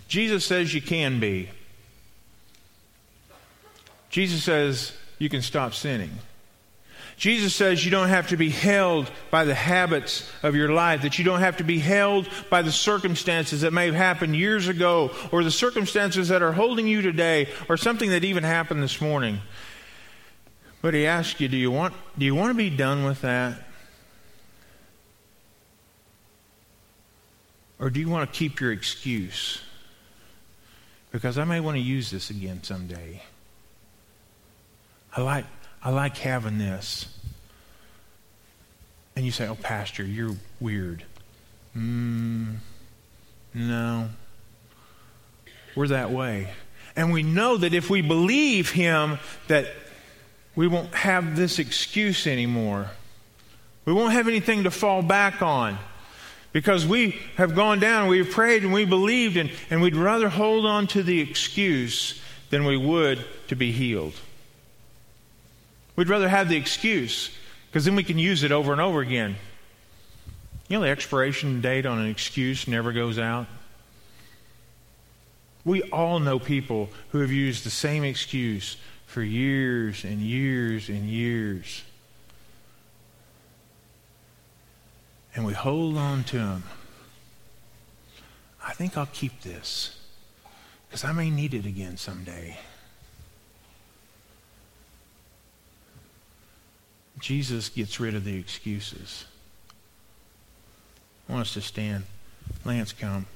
Jesus 0.08 0.44
says 0.44 0.74
you 0.74 0.82
can 0.82 1.20
be. 1.20 1.48
Jesus 4.16 4.42
says 4.42 4.94
you 5.18 5.28
can 5.28 5.42
stop 5.42 5.74
sinning. 5.74 6.10
Jesus 7.18 7.54
says 7.54 7.84
you 7.84 7.90
don't 7.90 8.08
have 8.08 8.28
to 8.28 8.38
be 8.38 8.48
held 8.48 9.10
by 9.30 9.44
the 9.44 9.54
habits 9.54 10.26
of 10.42 10.54
your 10.54 10.70
life, 10.70 11.02
that 11.02 11.18
you 11.18 11.24
don't 11.26 11.40
have 11.40 11.58
to 11.58 11.64
be 11.64 11.78
held 11.78 12.26
by 12.48 12.62
the 12.62 12.72
circumstances 12.72 13.60
that 13.60 13.74
may 13.74 13.84
have 13.84 13.94
happened 13.94 14.34
years 14.34 14.68
ago, 14.68 15.10
or 15.32 15.44
the 15.44 15.50
circumstances 15.50 16.28
that 16.28 16.40
are 16.40 16.52
holding 16.52 16.88
you 16.88 17.02
today, 17.02 17.50
or 17.68 17.76
something 17.76 18.08
that 18.08 18.24
even 18.24 18.42
happened 18.42 18.82
this 18.82 19.02
morning. 19.02 19.38
But 20.80 20.94
he 20.94 21.06
asks 21.06 21.38
you, 21.38 21.48
do 21.48 21.58
you 21.58 21.70
want, 21.70 21.92
do 22.16 22.24
you 22.24 22.34
want 22.34 22.52
to 22.52 22.56
be 22.56 22.70
done 22.70 23.04
with 23.04 23.20
that? 23.20 23.64
Or 27.78 27.90
do 27.90 28.00
you 28.00 28.08
want 28.08 28.32
to 28.32 28.38
keep 28.38 28.60
your 28.60 28.72
excuse? 28.72 29.60
Because 31.12 31.36
I 31.36 31.44
may 31.44 31.60
want 31.60 31.76
to 31.76 31.82
use 31.82 32.10
this 32.10 32.30
again 32.30 32.62
someday. 32.62 33.20
I 35.16 35.22
like, 35.22 35.46
I 35.82 35.90
like 35.90 36.18
having 36.18 36.58
this. 36.58 37.06
And 39.14 39.24
you 39.24 39.32
say, 39.32 39.48
oh, 39.48 39.54
Pastor, 39.54 40.04
you're 40.04 40.36
weird. 40.60 41.04
Mm, 41.74 42.56
no. 43.54 44.10
We're 45.74 45.88
that 45.88 46.10
way. 46.10 46.48
And 46.94 47.12
we 47.12 47.22
know 47.22 47.56
that 47.56 47.72
if 47.72 47.88
we 47.88 48.02
believe 48.02 48.70
him, 48.70 49.18
that 49.48 49.68
we 50.54 50.68
won't 50.68 50.94
have 50.94 51.34
this 51.34 51.58
excuse 51.58 52.26
anymore. 52.26 52.90
We 53.86 53.94
won't 53.94 54.12
have 54.12 54.28
anything 54.28 54.64
to 54.64 54.70
fall 54.70 55.02
back 55.02 55.40
on. 55.40 55.78
Because 56.52 56.86
we 56.86 57.18
have 57.36 57.54
gone 57.54 57.80
down, 57.80 58.08
we've 58.08 58.30
prayed, 58.30 58.64
and 58.64 58.72
we 58.72 58.84
believed, 58.84 59.36
and, 59.36 59.50
and 59.70 59.82
we'd 59.82 59.96
rather 59.96 60.28
hold 60.28 60.64
on 60.64 60.86
to 60.88 61.02
the 61.02 61.20
excuse 61.20 62.20
than 62.50 62.64
we 62.64 62.76
would 62.76 63.24
to 63.48 63.56
be 63.56 63.72
healed. 63.72 64.14
We'd 65.96 66.08
rather 66.08 66.28
have 66.28 66.48
the 66.48 66.56
excuse 66.56 67.30
because 67.66 67.84
then 67.84 67.96
we 67.96 68.04
can 68.04 68.18
use 68.18 68.42
it 68.42 68.52
over 68.52 68.72
and 68.72 68.80
over 68.80 69.00
again. 69.00 69.36
You 70.68 70.78
know, 70.78 70.84
the 70.84 70.90
expiration 70.90 71.60
date 71.60 71.86
on 71.86 71.98
an 71.98 72.06
excuse 72.06 72.68
never 72.68 72.92
goes 72.92 73.18
out. 73.18 73.46
We 75.64 75.82
all 75.84 76.20
know 76.20 76.38
people 76.38 76.90
who 77.10 77.18
have 77.20 77.32
used 77.32 77.64
the 77.64 77.70
same 77.70 78.04
excuse 78.04 78.76
for 79.06 79.22
years 79.22 80.04
and 80.04 80.20
years 80.20 80.88
and 80.88 81.08
years. 81.08 81.82
and 85.36 85.44
we 85.44 85.52
hold 85.52 85.98
on 85.98 86.24
to 86.24 86.38
them. 86.38 86.64
I 88.66 88.72
think 88.72 88.96
I'll 88.96 89.06
keep 89.12 89.42
this 89.42 90.00
because 90.88 91.04
I 91.04 91.12
may 91.12 91.30
need 91.30 91.52
it 91.52 91.66
again 91.66 91.98
someday. 91.98 92.56
Jesus 97.18 97.68
gets 97.68 97.98
rid 97.98 98.14
of 98.14 98.24
the 98.24 98.38
excuses. 98.38 99.24
I 101.28 101.32
want 101.32 101.46
us 101.46 101.54
to 101.54 101.60
stand. 101.60 102.04
Lance, 102.64 102.92
come. 102.92 103.26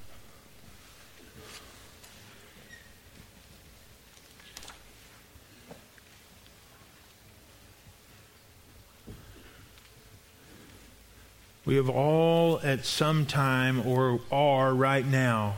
We 11.65 11.77
have 11.77 11.89
all 11.89 12.59
at 12.65 12.85
some 12.85 13.27
time 13.27 13.87
or 13.87 14.21
are 14.33 14.75
right 14.75 15.07
now 15.07 15.55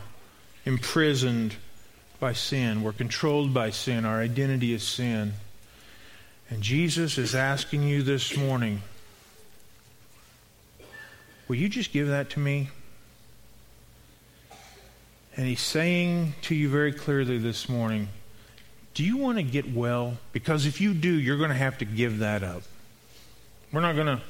imprisoned 0.67 1.57
by 2.21 2.35
sin. 2.35 2.83
We're 2.83 2.93
controlled 2.93 3.55
by 3.55 3.71
sin. 3.71 4.05
Our 4.05 4.21
identity 4.21 4.75
is 4.75 4.83
sin. 4.83 5.33
And 6.53 6.63
Jesus 6.63 7.17
is 7.17 7.35
asking 7.35 7.85
you 7.85 8.03
this 8.03 8.37
morning 8.37 8.83
Will 11.49 11.57
you 11.57 11.67
just 11.71 11.95
give 11.95 12.09
that 12.09 12.29
to 12.31 12.41
me? 12.41 12.69
And 15.35 15.47
he's 15.47 15.63
saying 15.63 16.35
to 16.43 16.55
you 16.55 16.69
very 16.69 16.93
clearly 16.93 17.39
this 17.39 17.71
morning 17.71 18.09
Do 18.93 19.03
you 19.03 19.17
want 19.17 19.39
to 19.39 19.43
get 19.43 19.73
well? 19.73 20.19
Because 20.33 20.67
if 20.67 20.79
you 20.79 20.93
do, 20.93 21.09
you're 21.09 21.39
going 21.39 21.49
to 21.49 21.57
have 21.57 21.79
to 21.79 21.87
give 21.87 22.19
that 22.19 22.43
up. 22.43 22.65
We're 23.73 23.81
not 23.81 23.95
going 23.95 24.19
to 24.19 24.21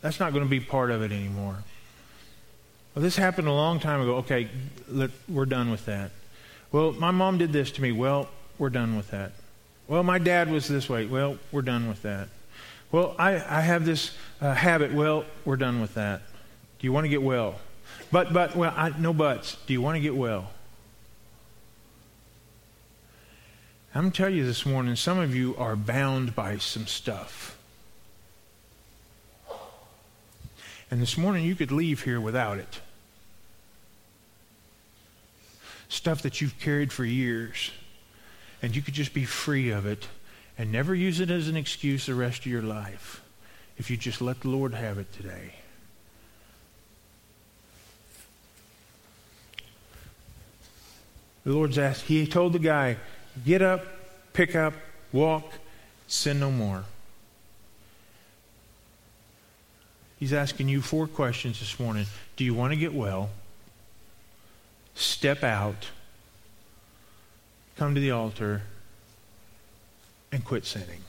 that's 0.00 0.18
not 0.18 0.32
going 0.32 0.44
to 0.44 0.50
be 0.50 0.58
part 0.58 0.90
of 0.90 1.00
it 1.00 1.12
anymore. 1.12 1.58
Well, 2.96 3.04
this 3.04 3.14
happened 3.14 3.46
a 3.46 3.52
long 3.52 3.78
time 3.78 4.00
ago. 4.00 4.16
Okay, 4.16 4.48
let, 4.88 5.12
we're 5.28 5.46
done 5.46 5.70
with 5.70 5.86
that. 5.86 6.10
Well, 6.72 6.90
my 6.90 7.12
mom 7.12 7.38
did 7.38 7.52
this 7.52 7.70
to 7.70 7.82
me. 7.82 7.92
Well, 7.92 8.28
we're 8.58 8.70
done 8.70 8.96
with 8.96 9.12
that. 9.12 9.30
Well, 9.92 10.02
my 10.02 10.18
dad 10.18 10.50
was 10.50 10.68
this 10.68 10.88
way. 10.88 11.04
Well, 11.04 11.36
we're 11.52 11.60
done 11.60 11.86
with 11.86 12.00
that. 12.00 12.28
Well, 12.90 13.14
I, 13.18 13.32
I 13.34 13.60
have 13.60 13.84
this 13.84 14.12
uh, 14.40 14.54
habit. 14.54 14.94
Well, 14.94 15.26
we're 15.44 15.58
done 15.58 15.82
with 15.82 15.92
that. 15.96 16.22
Do 16.78 16.86
you 16.86 16.94
want 16.94 17.04
to 17.04 17.10
get 17.10 17.22
well? 17.22 17.56
But, 18.10 18.32
but, 18.32 18.56
well, 18.56 18.72
I, 18.74 18.98
no 18.98 19.12
buts. 19.12 19.58
Do 19.66 19.74
you 19.74 19.82
want 19.82 19.96
to 19.96 20.00
get 20.00 20.16
well? 20.16 20.50
I'm 23.94 24.04
going 24.04 24.12
to 24.12 24.16
tell 24.16 24.30
you 24.30 24.46
this 24.46 24.64
morning, 24.64 24.96
some 24.96 25.18
of 25.18 25.36
you 25.36 25.54
are 25.58 25.76
bound 25.76 26.34
by 26.34 26.56
some 26.56 26.86
stuff. 26.86 27.58
And 30.90 31.02
this 31.02 31.18
morning 31.18 31.44
you 31.44 31.54
could 31.54 31.70
leave 31.70 32.04
here 32.04 32.18
without 32.18 32.56
it. 32.56 32.80
Stuff 35.90 36.22
that 36.22 36.40
you've 36.40 36.58
carried 36.58 36.94
for 36.94 37.04
years. 37.04 37.72
And 38.62 38.74
you 38.74 38.80
could 38.80 38.94
just 38.94 39.12
be 39.12 39.24
free 39.24 39.70
of 39.70 39.84
it 39.84 40.06
and 40.56 40.70
never 40.70 40.94
use 40.94 41.20
it 41.20 41.30
as 41.30 41.48
an 41.48 41.56
excuse 41.56 42.06
the 42.06 42.14
rest 42.14 42.40
of 42.40 42.46
your 42.46 42.62
life 42.62 43.22
if 43.76 43.90
you 43.90 43.96
just 43.96 44.22
let 44.22 44.40
the 44.40 44.48
Lord 44.48 44.74
have 44.74 44.98
it 44.98 45.12
today. 45.12 45.54
The 51.44 51.52
Lord's 51.52 51.78
asked, 51.78 52.02
He 52.02 52.26
told 52.26 52.52
the 52.52 52.60
guy, 52.60 52.96
get 53.44 53.62
up, 53.62 53.84
pick 54.32 54.54
up, 54.54 54.74
walk, 55.12 55.52
sin 56.06 56.38
no 56.38 56.50
more. 56.50 56.84
He's 60.20 60.32
asking 60.32 60.68
you 60.68 60.82
four 60.82 61.08
questions 61.08 61.58
this 61.58 61.80
morning. 61.80 62.06
Do 62.36 62.44
you 62.44 62.54
want 62.54 62.72
to 62.72 62.76
get 62.76 62.94
well? 62.94 63.30
Step 64.94 65.42
out, 65.42 65.88
come 67.76 67.94
to 67.94 68.00
the 68.00 68.10
altar, 68.10 68.62
and 70.30 70.44
quit 70.44 70.64
sinning. 70.64 71.00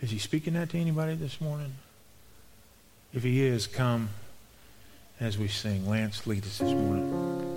Is 0.00 0.10
he 0.10 0.18
speaking 0.18 0.54
that 0.54 0.70
to 0.70 0.78
anybody 0.78 1.14
this 1.14 1.40
morning? 1.40 1.74
If 3.14 3.22
he 3.22 3.42
is, 3.42 3.66
come 3.66 4.08
as 5.20 5.38
we 5.38 5.48
sing. 5.48 5.88
Lance, 5.88 6.26
lead 6.26 6.44
us 6.44 6.58
this 6.58 6.72
morning. 6.72 7.51